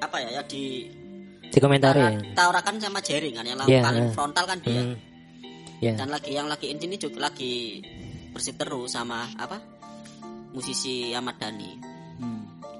apa 0.00 0.16
ya 0.18 0.40
ya 0.40 0.42
di 0.44 0.88
Dikomentarin. 1.50 2.30
taurakan 2.32 2.78
sama 2.78 3.02
jaring 3.02 3.34
kan 3.34 3.44
yang 3.44 3.58
Iya, 3.66 3.82
paling 3.82 4.06
iya. 4.06 4.14
frontal 4.14 4.44
kan 4.46 4.58
dia. 4.62 4.80
Hmm. 4.80 4.96
Ya. 5.80 5.92
Dan 5.96 6.08
lagi 6.08 6.30
yang 6.30 6.46
lagi 6.46 6.70
ini 6.70 6.94
juga 6.94 7.26
lagi 7.26 7.80
berseteru 8.30 8.84
sama 8.86 9.24
apa? 9.34 9.56
Musisi 10.52 11.10
Ahmad 11.10 11.40
Dhani. 11.40 11.89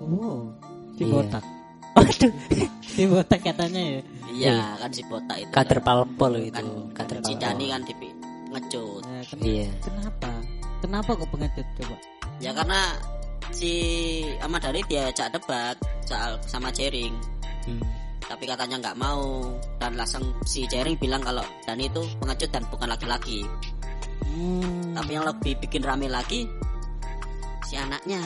Oh, 0.01 0.49
si 0.97 1.05
Iya. 1.05 1.13
botak. 1.13 1.45
Waduh. 1.97 2.33
Si 2.81 3.03
botak 3.05 3.41
katanya 3.43 3.81
ya. 3.83 4.01
Iya, 4.31 4.57
kan 4.79 4.91
si 4.91 5.03
botak 5.05 5.37
itu. 5.37 5.53
Kader 5.53 5.79
kan. 5.79 5.85
palpol 5.85 6.33
itu. 6.39 6.55
Kan 6.55 6.67
Kader 6.97 7.17
si 7.21 7.35
palpol. 7.35 7.69
Kan 7.69 7.83
dipi 7.85 8.09
ngecut. 8.51 9.03
Nah, 9.05 9.23
ken- 9.23 9.43
Iya. 9.43 9.69
Kenapa? 9.81 10.31
Kenapa 10.81 11.11
kok 11.13 11.29
pengecut 11.29 11.67
coba? 11.77 11.97
Ya 12.41 12.51
karena 12.51 12.81
si 13.53 13.73
Ahmad 14.41 14.65
Dhani 14.65 14.81
diajak 14.87 15.29
debat 15.31 15.77
soal 16.03 16.41
sama 16.43 16.73
jaring. 16.73 17.13
Hmm. 17.69 17.83
Tapi 18.23 18.47
katanya 18.47 18.79
nggak 18.81 18.97
mau 18.97 19.43
dan 19.77 19.99
langsung 19.99 20.23
si 20.43 20.65
jaring 20.65 20.97
bilang 20.97 21.21
kalau 21.21 21.45
Dhani 21.63 21.85
itu 21.85 22.01
pengecut 22.17 22.49
dan 22.49 22.65
bukan 22.71 22.89
laki-laki. 22.89 23.45
Hmm. 24.25 24.95
Tapi 24.97 25.11
yang 25.13 25.27
lebih 25.27 25.59
bikin 25.61 25.83
rame 25.83 26.07
lagi 26.07 26.47
si 27.63 27.75
anaknya 27.77 28.23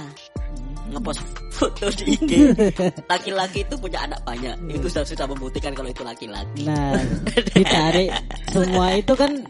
ngepost 0.90 1.20
foto 1.54 1.86
di 1.96 2.18
IG 2.18 2.30
laki-laki 3.12 3.64
itu 3.64 3.74
punya 3.78 4.04
anak 4.04 4.20
banyak. 4.22 4.52
Itu 4.68 4.86
sudah 4.90 5.06
sudah 5.06 5.26
membuktikan 5.30 5.72
kalau 5.72 5.88
itu 5.88 6.02
laki-laki. 6.04 6.66
Nah, 6.66 6.98
ditarik. 7.56 8.08
Semua 8.52 8.86
itu 8.92 9.12
kan 9.16 9.30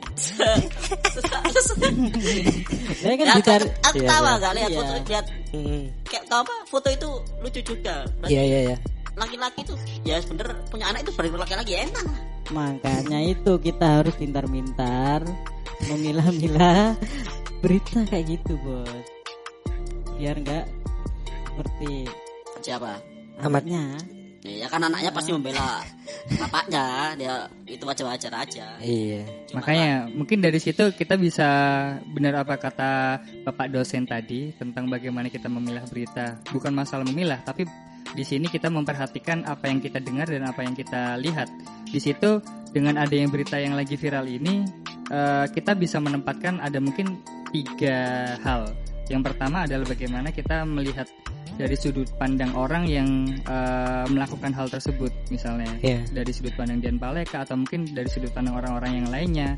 saya 2.95 3.15
kan 3.19 3.27
ya, 3.27 3.35
ditarik. 3.39 3.71
aku 3.83 3.99
tahu 4.05 4.23
iya. 4.25 4.35
nggak 4.39 4.53
lihat 4.55 4.71
Iya. 4.71 4.79
foto 4.79 4.93
lihat 5.09 5.27
Hmm. 5.55 5.87
kayak 6.03 6.25
tahu 6.27 6.43
apa 6.43 6.55
foto 6.67 6.89
itu 6.91 7.11
lucu 7.39 7.61
juga. 7.63 8.03
Berarti 8.19 8.35
Iya 8.35 8.43
iya 8.43 8.59
iya. 8.71 8.77
laki-laki 9.15 9.63
itu 9.63 9.75
ya 10.03 10.19
bener 10.27 10.49
punya 10.67 10.91
anak 10.91 11.07
itu 11.07 11.13
bener 11.15 11.39
laki-laki 11.39 11.79
enak 11.79 12.03
makanya 12.51 13.23
itu 13.23 13.57
kita 13.63 14.03
harus 14.03 14.11
pintar-pintar 14.19 15.23
memilah-milah 15.87 16.99
berita 17.63 18.03
kayak 18.11 18.37
gitu 18.37 18.59
bos. 18.61 18.91
Biar 20.19 20.37
nggak 20.43 20.65
seperti 21.55 22.11
siapa 22.59 22.99
amatnya 23.39 23.95
ya 24.45 24.69
kan 24.69 24.83
anaknya 24.83 25.09
pasti 25.09 25.31
membela 25.33 25.81
bapaknya 26.41 27.17
dia 27.17 27.35
itu 27.65 27.81
wajar-wajar 27.87 28.33
aja 28.35 28.77
Iya. 28.83 29.25
Cuma 29.49 29.65
Makanya 29.65 30.13
mungkin 30.13 30.45
dari 30.45 30.61
situ 30.61 30.93
kita 30.93 31.17
bisa 31.17 31.49
benar 32.13 32.45
apa 32.45 32.61
kata 32.61 33.23
Bapak 33.47 33.73
dosen 33.73 34.05
tadi 34.05 34.53
tentang 34.53 34.93
bagaimana 34.93 35.33
kita 35.33 35.49
memilah 35.49 35.85
berita. 35.89 36.37
Bukan 36.53 36.73
masalah 36.77 37.09
memilah, 37.09 37.41
tapi 37.41 37.65
di 38.13 38.23
sini 38.23 38.47
kita 38.53 38.69
memperhatikan 38.69 39.49
apa 39.49 39.67
yang 39.67 39.81
kita 39.81 39.99
dengar 39.99 40.29
dan 40.29 40.45
apa 40.45 40.61
yang 40.61 40.77
kita 40.77 41.17
lihat. 41.17 41.49
Di 41.89 41.99
situ 41.99 42.45
dengan 42.71 43.01
adanya 43.01 43.27
berita 43.33 43.57
yang 43.57 43.75
lagi 43.75 43.97
viral 43.97 44.29
ini, 44.29 44.63
eh, 45.09 45.47
kita 45.51 45.73
bisa 45.75 45.99
menempatkan 45.99 46.61
ada 46.61 46.79
mungkin 46.79 47.19
tiga 47.51 47.97
hal. 48.45 48.71
Yang 49.09 49.33
pertama 49.33 49.65
adalah 49.65 49.85
bagaimana 49.89 50.29
kita 50.33 50.65
melihat 50.65 51.09
dari 51.55 51.77
sudut 51.79 52.11
pandang 52.19 52.51
orang 52.59 52.85
yang 52.91 53.09
eh, 53.47 54.05
melakukan 54.11 54.51
hal 54.55 54.67
tersebut, 54.67 55.11
misalnya 55.31 55.71
Iya. 55.81 56.03
dari 56.11 56.31
sudut 56.35 56.55
pandang 56.59 56.83
Dian 56.83 56.99
Paleka 56.99 57.47
atau 57.47 57.55
mungkin 57.59 57.87
dari 57.95 58.11
sudut 58.11 58.31
pandang 58.35 58.59
orang-orang 58.59 59.03
yang 59.03 59.09
lainnya. 59.11 59.51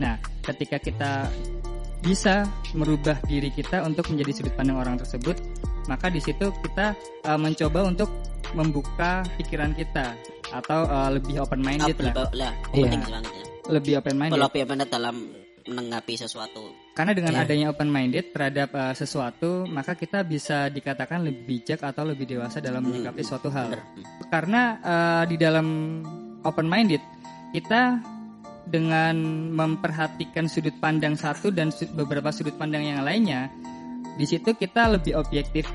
Nah, 0.00 0.16
ketika 0.42 0.80
kita 0.80 1.28
bisa 2.02 2.48
merubah 2.74 3.20
diri 3.30 3.52
kita 3.54 3.84
untuk 3.86 4.10
menjadi 4.10 4.42
sudut 4.42 4.54
pandang 4.58 4.78
orang 4.80 4.96
tersebut, 4.98 5.38
maka 5.86 6.10
di 6.10 6.18
situ 6.18 6.50
kita 6.50 6.98
uh, 7.26 7.38
mencoba 7.38 7.86
untuk 7.86 8.10
membuka 8.58 9.22
pikiran 9.38 9.72
kita 9.72 10.12
atau 10.52 10.84
uh, 10.84 11.08
lebih 11.14 11.40
open 11.40 11.62
minded 11.62 11.96
lah, 12.02 12.28
lah, 12.34 12.52
Iya. 12.74 12.90
banget 12.90 13.24
ya. 13.24 13.44
lebih 13.70 13.92
open 14.02 14.16
minded. 14.18 14.34
Kalau 14.36 14.50
benar 14.66 14.88
dalam 14.90 15.41
menanggapi 15.64 16.14
sesuatu. 16.14 16.72
Karena 16.92 17.12
dengan 17.12 17.32
Iya. 17.34 17.42
adanya 17.42 17.66
open 17.70 17.88
minded 17.88 18.30
terhadap 18.30 18.70
uh, 18.72 18.92
sesuatu, 18.92 19.64
maka 19.64 19.94
kita 19.94 20.22
bisa 20.22 20.68
dikatakan 20.68 21.22
lebih 21.22 21.42
bijak 21.60 21.80
atau 21.80 22.04
lebih 22.04 22.26
dewasa 22.26 22.58
dalam 22.58 22.82
menyikapi 22.82 23.22
suatu 23.22 23.48
hal. 23.48 23.72
Bener. 23.72 23.82
karena 24.28 24.62
eh, 24.80 25.24
di 25.28 25.36
dalam 25.36 25.66
open 26.40 26.64
minded 26.64 27.02
kita 27.52 28.00
dengan 28.64 29.12
memperhatikan 29.52 30.48
sudut 30.48 30.72
pandang 30.78 31.12
satu 31.12 31.52
dan 31.52 31.68
su- 31.68 31.90
beberapa 31.92 32.32
sudut 32.32 32.56
pandang 32.56 32.80
yang 32.82 33.04
lainnya 33.04 33.52
di 34.14 34.24
situ 34.24 34.54
kita 34.54 34.88
lebih 34.88 35.18
objektif 35.18 35.68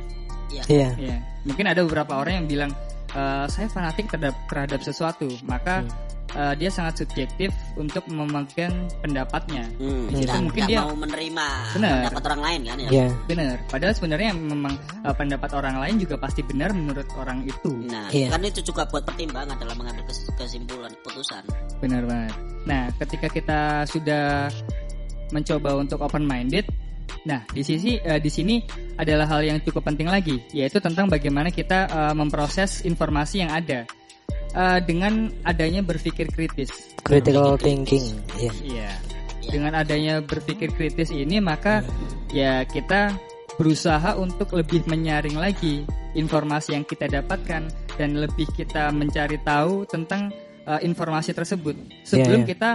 Iya. 0.66 0.90
ya 0.98 1.18
mungkin 1.44 1.68
ada 1.68 1.84
beberapa 1.84 2.18
orang 2.18 2.42
yang 2.42 2.48
bilang 2.48 2.72
"Eh, 3.18 3.46
saya 3.48 3.66
fanatik 3.68 4.06
terhadap 4.08 4.38
terhadap 4.46 4.80
sesuatu 4.80 5.26
maka 5.44 5.82
eh, 6.30 6.54
dia 6.54 6.68
sangat 6.68 7.02
subjektif 7.02 7.50
untuk 7.74 8.04
memegang 8.06 8.70
pendapatnya 9.00 9.64
Hmm, 9.74 10.06
Di 10.06 10.22
situ 10.22 10.28
nggak- 10.28 10.44
mungkin 10.44 10.62
nggak 10.62 10.70
dia- 10.70 10.84
mau 10.84 10.94
menerima 10.94 11.46
Benar. 11.74 11.94
pendapat 12.04 12.24
orang 12.26 12.42
lain 12.44 12.60
kan 12.62 12.78
ya. 12.78 12.90
Iya. 12.92 13.08
benar 13.26 13.56
padahal 13.66 13.94
sebenarnya 13.96 14.30
memang 14.36 14.74
eh, 15.02 15.16
pendapat 15.16 15.50
orang 15.52 15.76
lain 15.80 15.96
juga 15.98 16.16
pasti 16.16 16.42
benar 16.42 16.70
menurut 16.72 17.08
orang 17.16 17.42
itu 17.42 17.72
Nah, 17.88 18.12
Iya. 18.12 18.28
kan 18.30 18.44
itu 18.44 18.62
juga 18.62 18.86
buat 18.86 19.02
pertimbangan 19.02 19.56
dalam 19.58 19.76
mengambil 19.76 20.04
kes- 20.06 20.30
kesimpulan 20.36 20.92
keputusan. 20.94 21.42
Benar 21.80 22.04
banget. 22.04 22.34
Nah, 22.66 22.84
ketika 22.98 23.28
kita 23.30 23.60
sudah 23.86 24.52
mencoba 25.30 25.70
untuk 25.76 26.00
open 26.02 26.24
minded, 26.24 26.68
nah 27.28 27.44
di 27.52 27.62
sisi 27.64 28.00
eh, 28.00 28.20
di 28.20 28.32
sini 28.32 28.64
adalah 28.98 29.30
hal 29.30 29.46
yang 29.46 29.60
cukup 29.62 29.88
penting 29.88 30.08
lagi, 30.08 30.42
yaitu 30.56 30.80
tentang 30.80 31.08
bagaimana 31.12 31.52
kita 31.52 31.88
eh, 31.88 32.14
memproses 32.16 32.84
informasi 32.88 33.46
yang 33.46 33.52
ada 33.52 33.88
Eh, 34.58 34.80
dengan 34.90 35.30
adanya 35.46 35.86
berpikir 35.86 36.34
kritis. 36.34 36.96
Critical 37.06 37.62
thinking. 37.62 38.18
Iya. 38.42 38.50
Iya. 38.50 38.52
Iya. 38.66 38.92
Dengan 39.48 39.74
adanya 39.78 40.14
berpikir 40.26 40.74
kritis 40.74 41.14
ini 41.14 41.38
maka 41.38 41.86
ya 42.34 42.66
kita 42.66 43.16
berusaha 43.62 44.18
untuk 44.18 44.58
lebih 44.58 44.86
menyaring 44.90 45.38
lagi 45.38 45.86
informasi 46.18 46.74
yang 46.74 46.86
kita 46.90 47.06
dapatkan 47.06 47.70
dan 47.96 48.10
lebih 48.18 48.50
kita 48.54 48.90
mencari 48.90 49.38
tahu 49.46 49.86
tentang 49.88 50.30
uh, 50.68 50.82
informasi 50.84 51.34
tersebut 51.34 51.74
sebelum 52.06 52.44
iya. 52.44 52.50
kita 52.54 52.72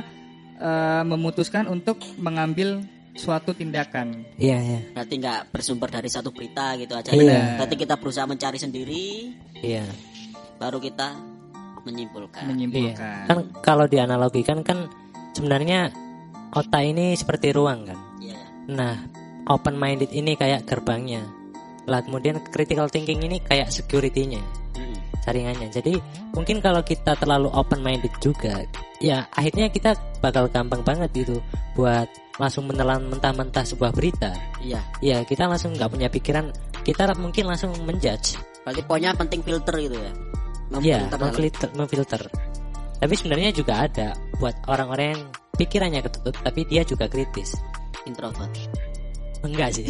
uh, 0.59 1.03
memutuskan 1.07 1.71
untuk 1.71 2.03
mengambil 2.19 2.83
suatu 3.13 3.53
tindakan. 3.53 4.25
Iya, 4.41 4.59
iya. 4.61 4.81
Berarti 4.97 5.15
nggak 5.21 5.41
bersumber 5.53 5.89
dari 5.93 6.09
satu 6.09 6.33
berita 6.33 6.75
gitu 6.81 6.97
aja. 6.97 7.13
Iya. 7.13 7.61
Berarti 7.61 7.77
kita 7.77 7.95
berusaha 8.01 8.25
mencari 8.25 8.59
sendiri, 8.59 9.07
Iya. 9.61 9.85
baru 10.57 10.81
kita 10.81 11.13
menyimpulkan. 11.83 12.47
menyimpulkan. 12.47 13.27
Kan 13.29 13.39
kalau 13.61 13.85
dianalogikan 13.91 14.63
kan 14.63 14.87
sebenarnya 15.35 15.91
otak 16.55 16.83
ini 16.87 17.13
seperti 17.19 17.51
ruang 17.53 17.85
kan. 17.89 17.99
Iya. 18.23 18.41
Nah, 18.71 18.95
open 19.51 19.77
minded 19.77 20.15
ini 20.15 20.39
kayak 20.39 20.65
gerbangnya. 20.65 21.27
Lah 21.91 21.99
kemudian 22.07 22.39
critical 22.55 22.87
thinking 22.87 23.27
ini 23.27 23.43
kayak 23.43 23.75
security-nya, 23.75 24.39
Mm. 24.79 24.97
saringannya. 25.27 25.69
Jadi 25.75 25.99
mungkin 26.31 26.63
kalau 26.63 26.81
kita 26.87 27.19
terlalu 27.19 27.51
open 27.51 27.83
minded 27.83 28.15
juga, 28.23 28.63
ya 29.03 29.27
akhirnya 29.35 29.67
kita 29.67 29.99
bakal 30.23 30.47
gampang 30.47 30.87
banget 30.87 31.11
gitu 31.11 31.43
buat 31.75 32.07
langsung 32.41 32.65
menelan 32.69 33.09
mentah-mentah 33.13 33.65
sebuah 33.67 33.93
berita. 33.93 34.33
Iya. 34.65 34.81
Ya 35.05 35.21
kita 35.27 35.45
langsung 35.49 35.77
nggak 35.77 35.91
punya 35.93 36.09
pikiran, 36.09 36.49
kita 36.85 37.13
mungkin 37.21 37.45
langsung 37.49 37.73
menjudge. 37.85 38.41
Berarti 38.65 38.81
poinnya 38.87 39.13
penting 39.13 39.43
filter 39.43 39.75
gitu 39.77 39.97
ya. 39.99 40.13
Iya, 40.73 41.05
Memfilter 41.13 41.69
memfilter. 41.77 42.23
Tapi 42.97 43.15
sebenarnya 43.19 43.51
juga 43.53 43.85
ada 43.85 44.17
buat 44.41 44.57
orang-orang 44.71 45.13
yang 45.13 45.23
pikirannya 45.59 46.01
ketutup, 46.01 46.33
tapi 46.41 46.65
dia 46.65 46.81
juga 46.87 47.11
kritis. 47.11 47.53
introvert. 48.09 48.49
Enggak 49.45 49.75
sih. 49.77 49.87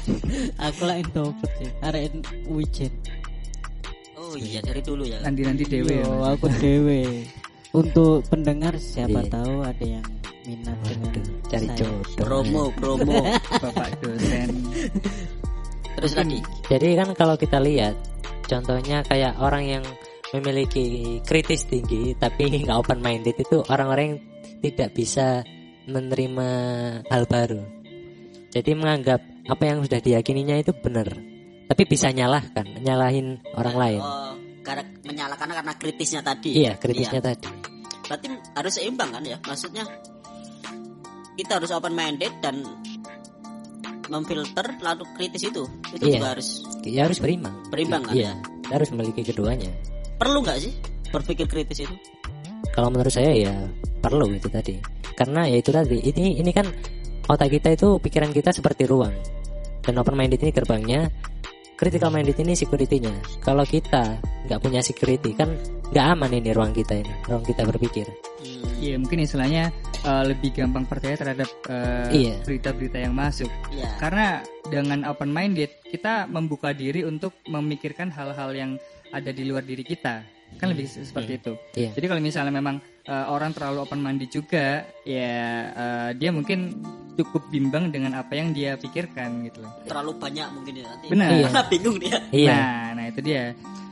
Aku 0.70 0.84
lah 0.86 1.00
introvert 1.00 1.50
sih. 1.58 1.68
Arek 1.82 2.12
wijen. 2.46 2.92
Oh 4.14 4.36
iya 4.38 4.62
dari 4.62 4.80
dulu 4.80 5.02
ya. 5.04 5.18
Nanti-nanti 5.24 5.64
dewe. 5.66 5.90
ya, 5.90 6.06
Yo, 6.06 6.22
Mas. 6.22 6.38
aku 6.38 6.46
dewe. 6.62 7.26
Untuk 7.72 8.28
pendengar 8.28 8.76
siapa 8.76 9.24
Iya. 9.24 9.32
tahu 9.32 9.54
ada 9.64 9.84
yang 9.84 10.04
minat 10.44 10.76
dengan 10.84 11.14
cari 11.48 11.68
jodoh. 11.72 12.04
Promo, 12.20 12.64
promo. 12.76 13.20
Bapak 13.64 13.88
dosen. 14.04 14.48
Terus 15.96 16.12
lagi. 16.12 16.38
Jadi 16.68 16.88
kan 16.96 17.08
kalau 17.16 17.34
kita 17.40 17.56
lihat 17.64 17.96
contohnya 18.44 19.00
kayak 19.06 19.40
orang 19.40 19.64
yang 19.80 19.84
memiliki 20.32 21.16
kritis 21.24 21.64
tinggi 21.64 22.12
tapi 22.16 22.48
nggak 22.64 22.76
open 22.76 23.00
minded 23.00 23.36
itu 23.36 23.64
orang-orang 23.68 24.16
yang 24.16 24.20
tidak 24.60 24.88
bisa 24.92 25.40
menerima 25.88 26.48
hal 27.08 27.24
baru. 27.24 27.62
Jadi 28.52 28.70
menganggap 28.76 29.20
apa 29.48 29.62
yang 29.64 29.80
sudah 29.80 29.98
diyakininya 29.98 30.60
itu 30.60 30.76
benar. 30.76 31.08
Tapi 31.66 31.82
bisa 31.88 32.12
nyalahkan, 32.12 32.68
nyalahin 32.84 33.40
orang 33.56 33.76
lain. 33.80 34.02
Oh, 34.04 34.36
karena 34.60 34.84
menyalahkan 35.08 35.48
karena 35.48 35.72
kritisnya 35.72 36.20
tadi. 36.20 36.52
Iya, 36.60 36.76
kritisnya 36.76 37.24
Iya. 37.24 37.28
tadi. 37.32 37.48
Berarti 38.12 38.28
harus 38.52 38.72
seimbang 38.76 39.08
kan 39.08 39.24
ya? 39.24 39.40
Maksudnya 39.40 39.88
kita 41.32 41.56
harus 41.56 41.72
open 41.72 41.96
minded 41.96 42.28
dan 42.44 42.60
memfilter 44.12 44.76
lalu 44.84 45.08
kritis 45.16 45.48
itu. 45.48 45.64
Itu 45.96 46.04
Iya. 46.04 46.20
juga 46.20 46.28
harus 46.36 46.48
Ya 46.84 47.08
harus 47.08 47.16
berimbang. 47.24 47.56
berimbang 47.72 48.04
kan? 48.04 48.12
Iya, 48.12 48.36
kita 48.68 48.74
harus 48.76 48.92
memiliki 48.92 49.24
keduanya. 49.24 49.72
Perlu 50.20 50.44
nggak 50.44 50.60
sih 50.60 50.76
berpikir 51.08 51.48
kritis 51.48 51.88
itu? 51.88 51.94
Kalau 52.76 52.92
menurut 52.92 53.08
saya 53.08 53.32
ya 53.32 53.54
perlu 54.04 54.28
itu 54.28 54.52
tadi. 54.52 54.76
Karena 55.16 55.48
ya 55.48 55.56
itu 55.56 55.72
tadi. 55.72 56.04
Ini 56.04 56.44
ini 56.44 56.50
kan 56.52 56.68
otak 57.32 57.48
kita 57.48 57.72
itu 57.72 57.96
pikiran 57.96 58.28
kita 58.28 58.52
seperti 58.52 58.84
ruang. 58.84 59.16
Dan 59.80 59.96
open 59.96 60.20
minded 60.20 60.44
ini 60.44 60.52
gerbangnya, 60.52 61.08
critical 61.74 62.08
minded 62.08 62.36
ini 62.36 62.52
security-nya. 62.52 63.12
Kalau 63.38 63.62
kita 63.62 64.16
nggak 64.46 64.60
punya 64.60 64.80
security 64.80 65.32
kan 65.32 65.52
nggak 65.88 66.06
aman 66.08 66.32
ini 66.32 66.50
ruang 66.50 66.72
kita 66.72 66.96
ini, 66.96 67.12
ruang 67.24 67.42
kita 67.42 67.62
berpikir. 67.64 68.06
Hmm, 68.38 68.60
Iya 68.78 68.98
mungkin 68.98 69.22
istilahnya 69.22 69.70
eh, 70.02 70.24
lebih 70.26 70.50
gampang 70.52 70.82
percaya 70.84 71.14
terhadap 71.14 71.46
eh, 71.68 72.08
Iya. 72.10 72.34
berita-berita 72.42 72.98
yang 72.98 73.14
masuk. 73.14 73.46
Iya. 73.70 73.86
Karena 73.96 74.26
dengan 74.66 75.06
open 75.06 75.30
minded 75.30 75.70
kita 75.84 76.26
membuka 76.26 76.72
diri 76.72 77.02
untuk 77.02 77.38
memikirkan 77.46 78.10
hal-hal 78.10 78.50
yang 78.50 78.70
ada 79.10 79.30
di 79.30 79.44
luar 79.44 79.62
diri 79.62 79.82
kita. 79.82 80.26
Kan 80.52 80.68
lebih 80.68 80.84
se- 80.84 81.06
seperti 81.06 81.38
itu. 81.38 81.52
Iya. 81.74 81.94
Jadi 81.94 82.06
kalau 82.06 82.20
misalnya 82.20 82.52
memang 82.52 82.76
eh, 83.04 83.26
orang 83.28 83.50
terlalu 83.54 83.78
open 83.84 84.00
minded 84.02 84.30
juga, 84.30 84.86
ya 85.02 85.34
eh, 85.72 86.10
dia 86.18 86.30
mungkin 86.30 86.78
cukup 87.12 87.44
bimbang 87.52 87.92
dengan 87.92 88.16
apa 88.16 88.32
yang 88.32 88.56
dia 88.56 88.74
pikirkan 88.80 89.44
gitu 89.44 89.60
loh. 89.60 89.72
Terlalu 89.84 90.16
banyak 90.16 90.48
mungkin 90.56 90.72
ya 90.80 90.84
nanti. 90.88 91.06
Benar. 91.12 91.28
Iya. 91.28 91.48
Bingung 91.68 91.96
dia. 92.00 92.16
Iya. 92.32 92.56
Nah, 92.56 92.84
nah 92.96 93.04
itu 93.08 93.20
dia. 93.20 93.44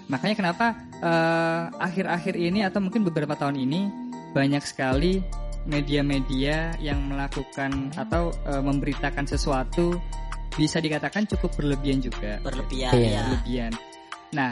Makanya 0.09 0.35
kenapa 0.41 0.67
eh, 0.99 1.63
akhir-akhir 1.79 2.35
ini 2.35 2.65
atau 2.65 2.81
mungkin 2.81 3.05
beberapa 3.05 3.37
tahun 3.37 3.61
ini 3.61 3.81
banyak 4.33 4.63
sekali 4.65 5.21
media-media 5.69 6.81
yang 6.81 7.13
melakukan 7.13 7.93
atau 7.95 8.33
eh, 8.49 8.63
memberitakan 8.65 9.29
sesuatu 9.29 10.01
bisa 10.57 10.81
dikatakan 10.83 11.29
cukup 11.31 11.55
berlebihan 11.61 12.01
juga. 12.03 12.41
Berlebihan 12.43 12.93
Iya. 12.97 13.07
ya. 13.07 13.21
Berlebihan. 13.29 13.73
Nah, 14.35 14.51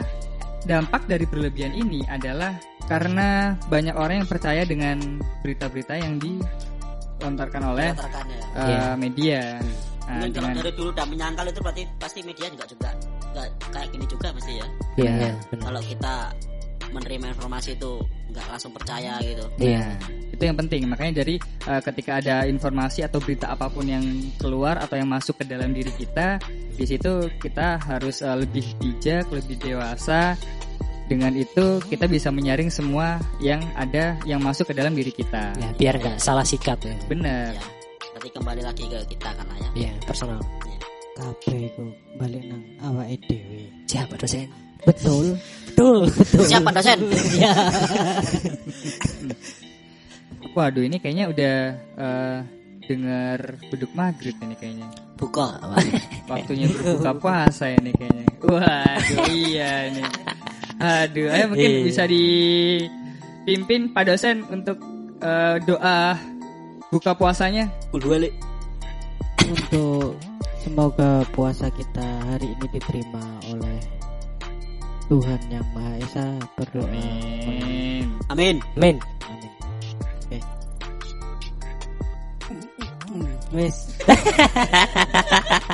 dampak 0.63 1.07
dari 1.07 1.25
berlebihan 1.27 1.73
ini 1.75 2.03
adalah 2.07 2.55
karena 2.89 3.29
banyak 3.69 3.93
orang 3.93 4.25
yang 4.25 4.29
percaya 4.29 4.65
dengan 4.65 4.97
berita-berita 5.45 5.93
yang 5.95 6.17
dilontarkan 6.17 7.63
oleh 7.69 7.93
ya. 7.93 8.05
eh, 8.57 8.67
Iya. 8.67 8.83
media. 8.97 9.41
Nah, 10.09 10.25
Mungkin 10.25 10.33
kalau 10.33 10.47
dengan 10.49 10.57
dari 10.57 10.71
dulu 10.73 10.89
udah 10.89 11.05
menyangkal 11.05 11.45
itu 11.45 11.59
berarti 11.61 11.83
pasti 12.01 12.19
media 12.25 12.47
juga 12.49 12.65
juga 12.65 12.89
nggak 13.29 13.47
kayak 13.69 13.87
gini 13.93 14.05
juga 14.09 14.27
mesti 14.33 14.53
ya. 14.57 14.67
Iya, 14.97 15.05
Nah, 15.05 15.19
iya, 15.21 15.31
benar. 15.53 15.63
Kalau 15.69 15.81
kita 15.85 16.15
menerima 16.89 17.25
informasi 17.29 17.69
itu 17.77 17.91
nggak 18.33 18.45
langsung 18.49 18.71
percaya 18.73 19.13
gitu. 19.21 19.45
Iya. 19.61 19.85
itu 20.29 20.47
yang 20.47 20.55
penting 20.55 20.87
makanya 20.87 21.19
dari 21.19 21.35
eh, 21.67 21.81
ketika 21.83 22.23
ada 22.23 22.47
informasi 22.47 23.03
atau 23.03 23.19
berita 23.19 23.51
apa 23.51 23.67
pun 23.67 23.83
yang 23.83 24.01
keluar 24.39 24.79
atau 24.79 24.95
yang 24.95 25.11
masuk 25.11 25.35
ke 25.35 25.43
dalam 25.43 25.75
diri 25.75 25.91
kita 25.91 26.39
di 26.73 26.85
situ 26.87 27.27
kita 27.43 27.75
harus 27.75 28.23
eh, 28.23 28.31
lebih 28.39 28.63
bijak 28.79 29.27
lebih 29.35 29.59
dewasa 29.59 30.39
dengan 31.09 31.33
itu 31.33 31.81
kita 31.89 32.05
bisa 32.05 32.29
menyaring 32.29 32.69
semua 32.69 33.17
yang 33.41 33.57
ada 33.73 34.13
yang 34.29 34.37
masuk 34.39 34.69
ke 34.69 34.73
dalam 34.77 34.93
diri 34.93 35.09
kita 35.09 35.57
Ya, 35.57 35.69
biar 35.73 35.95
nggak 35.97 36.17
salah 36.21 36.45
sikap 36.45 36.77
ya. 36.85 36.93
benar 37.09 37.57
Ya. 37.57 37.65
Berarti 38.13 38.29
kembali 38.35 38.61
lagi 38.61 38.83
ke 38.85 38.99
kita 39.09 39.29
kan 39.31 39.47
ya. 39.57 39.69
Iya, 39.87 39.91
personal. 40.05 40.37
Kabeh 41.15 41.71
iku 41.71 41.83
balik 42.19 42.43
nang 42.47 42.63
awake 42.83 43.23
dhewe. 43.27 43.63
Siapa 43.87 44.15
dosen? 44.19 44.47
Betul. 44.83 45.39
Betul. 45.71 46.07
Siapa 46.43 46.69
dosen? 46.71 46.99
ya. 47.43 47.51
waduh 50.51 50.83
ini 50.83 50.97
kayaknya 50.99 51.25
udah 51.31 51.55
eh, 51.95 52.37
dengar 52.85 53.39
beduk 53.69 53.91
maghrib 53.93 54.35
ini 54.41 54.55
kayaknya 54.57 54.87
Buka. 55.15 55.59
waktunya 56.25 56.67
berbuka 56.67 57.11
puasa 57.21 57.69
ini 57.69 57.91
kayaknya 57.93 58.25
waduh 58.41 59.27
iya 59.29 59.71
ini 59.93 60.01
aduh 60.79 61.27
ayo 61.29 61.45
mungkin 61.47 61.71
Iya. 61.71 61.83
bisa 61.83 62.03
dipimpin 62.07 63.91
Pak 63.91 64.03
dosen 64.05 64.47
untuk 64.47 64.79
eh, 65.19 65.55
doa 65.63 66.15
buka 66.87 67.11
puasanya 67.13 67.67
Kulwale. 67.91 68.31
Untuk 69.43 70.15
semoga 70.59 71.21
puasa 71.29 71.67
kita 71.69 72.05
hari 72.27 72.47
ini 72.49 72.65
diterima 72.69 73.23
oleh 73.47 73.79
Tuhan 75.05 75.41
yang 75.49 75.65
Maha 75.73 75.93
Esa 75.99 76.25
berdoa. 76.53 76.85
amin 76.85 78.05
Amin. 78.29 78.55
Men, 78.77 78.95
Amin. 79.25 79.51
Oke. 80.21 80.37
Wes, 83.49 83.97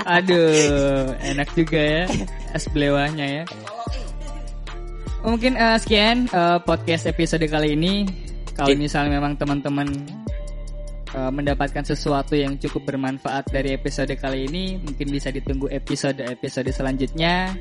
aduh 0.08 1.12
enak 1.20 1.52
juga 1.52 1.76
ya 1.76 2.04
es 2.56 2.64
belewahnya 2.72 3.26
ya 3.28 3.44
mungkin 5.26 5.58
eh, 5.58 5.78
sekian 5.82 6.30
eh, 6.30 6.58
podcast 6.62 7.10
episode 7.10 7.44
kali 7.46 7.74
ini 7.74 8.06
kalau 8.56 8.72
misalnya 8.78 9.18
memang 9.20 9.36
teman-teman 9.36 9.88
eh, 11.12 11.32
mendapatkan 11.34 11.84
sesuatu 11.84 12.38
yang 12.38 12.56
cukup 12.62 12.94
bermanfaat 12.94 13.50
dari 13.50 13.74
episode 13.74 14.14
kali 14.16 14.46
ini 14.48 14.78
mungkin 14.80 15.10
bisa 15.10 15.34
ditunggu 15.34 15.68
episode-episode 15.70 16.70
selanjutnya 16.72 17.52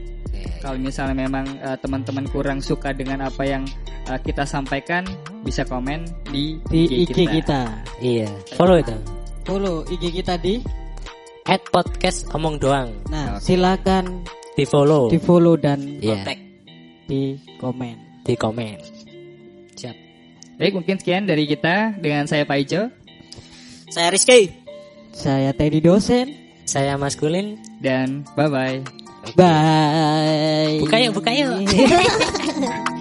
kalau 0.61 0.77
misalnya 0.77 1.17
memang 1.25 1.47
eh, 1.59 1.77
teman-teman 1.81 2.29
kurang 2.29 2.59
suka 2.61 2.93
dengan 2.93 3.25
apa 3.25 3.43
yang 3.43 3.65
eh, 4.07 4.19
kita 4.21 4.45
sampaikan 4.45 5.03
bisa 5.43 5.65
komen 5.65 6.05
di, 6.29 6.61
di 6.69 7.05
IG 7.09 7.17
kita. 7.41 7.69
iya. 8.01 8.29
Follow 8.55 8.77
itu. 8.81 8.97
Follow 9.45 9.85
IG 9.89 10.21
kita 10.23 10.37
di. 10.41 10.61
At 11.45 11.61
podcast 11.69 12.25
omong 12.33 12.57
doang. 12.57 12.89
Nah, 13.13 13.37
Oke. 13.37 13.53
silakan 13.53 14.25
Di 14.57 14.65
follow. 14.65 15.13
di 15.13 15.21
follow 15.21 15.61
dan 15.61 15.77
Iya. 16.01 16.25
Kontak. 16.25 16.44
Di 17.09 17.39
komen. 17.61 18.25
Di 18.25 18.35
komen. 18.37 18.79
Siap. 19.77 19.97
Baik 20.57 20.73
mungkin 20.79 20.97
sekian 21.01 21.27
dari 21.27 21.51
kita 21.51 21.99
dengan 21.99 22.31
saya 22.31 22.47
Pak 22.47 22.59
Ijo 22.63 22.83
Saya 23.91 24.11
Rizky. 24.15 24.51
Saya 25.15 25.55
Teddy 25.55 25.79
dosen. 25.79 26.35
Saya 26.65 26.99
maskulin. 26.99 27.61
Dan 27.79 28.25
bye 28.35 28.51
bye. 28.51 28.79
Bye. 29.39 30.83
Buka 30.83 30.97
yuk, 31.01 31.13
buka 31.17 31.31
yuk. 31.33 31.65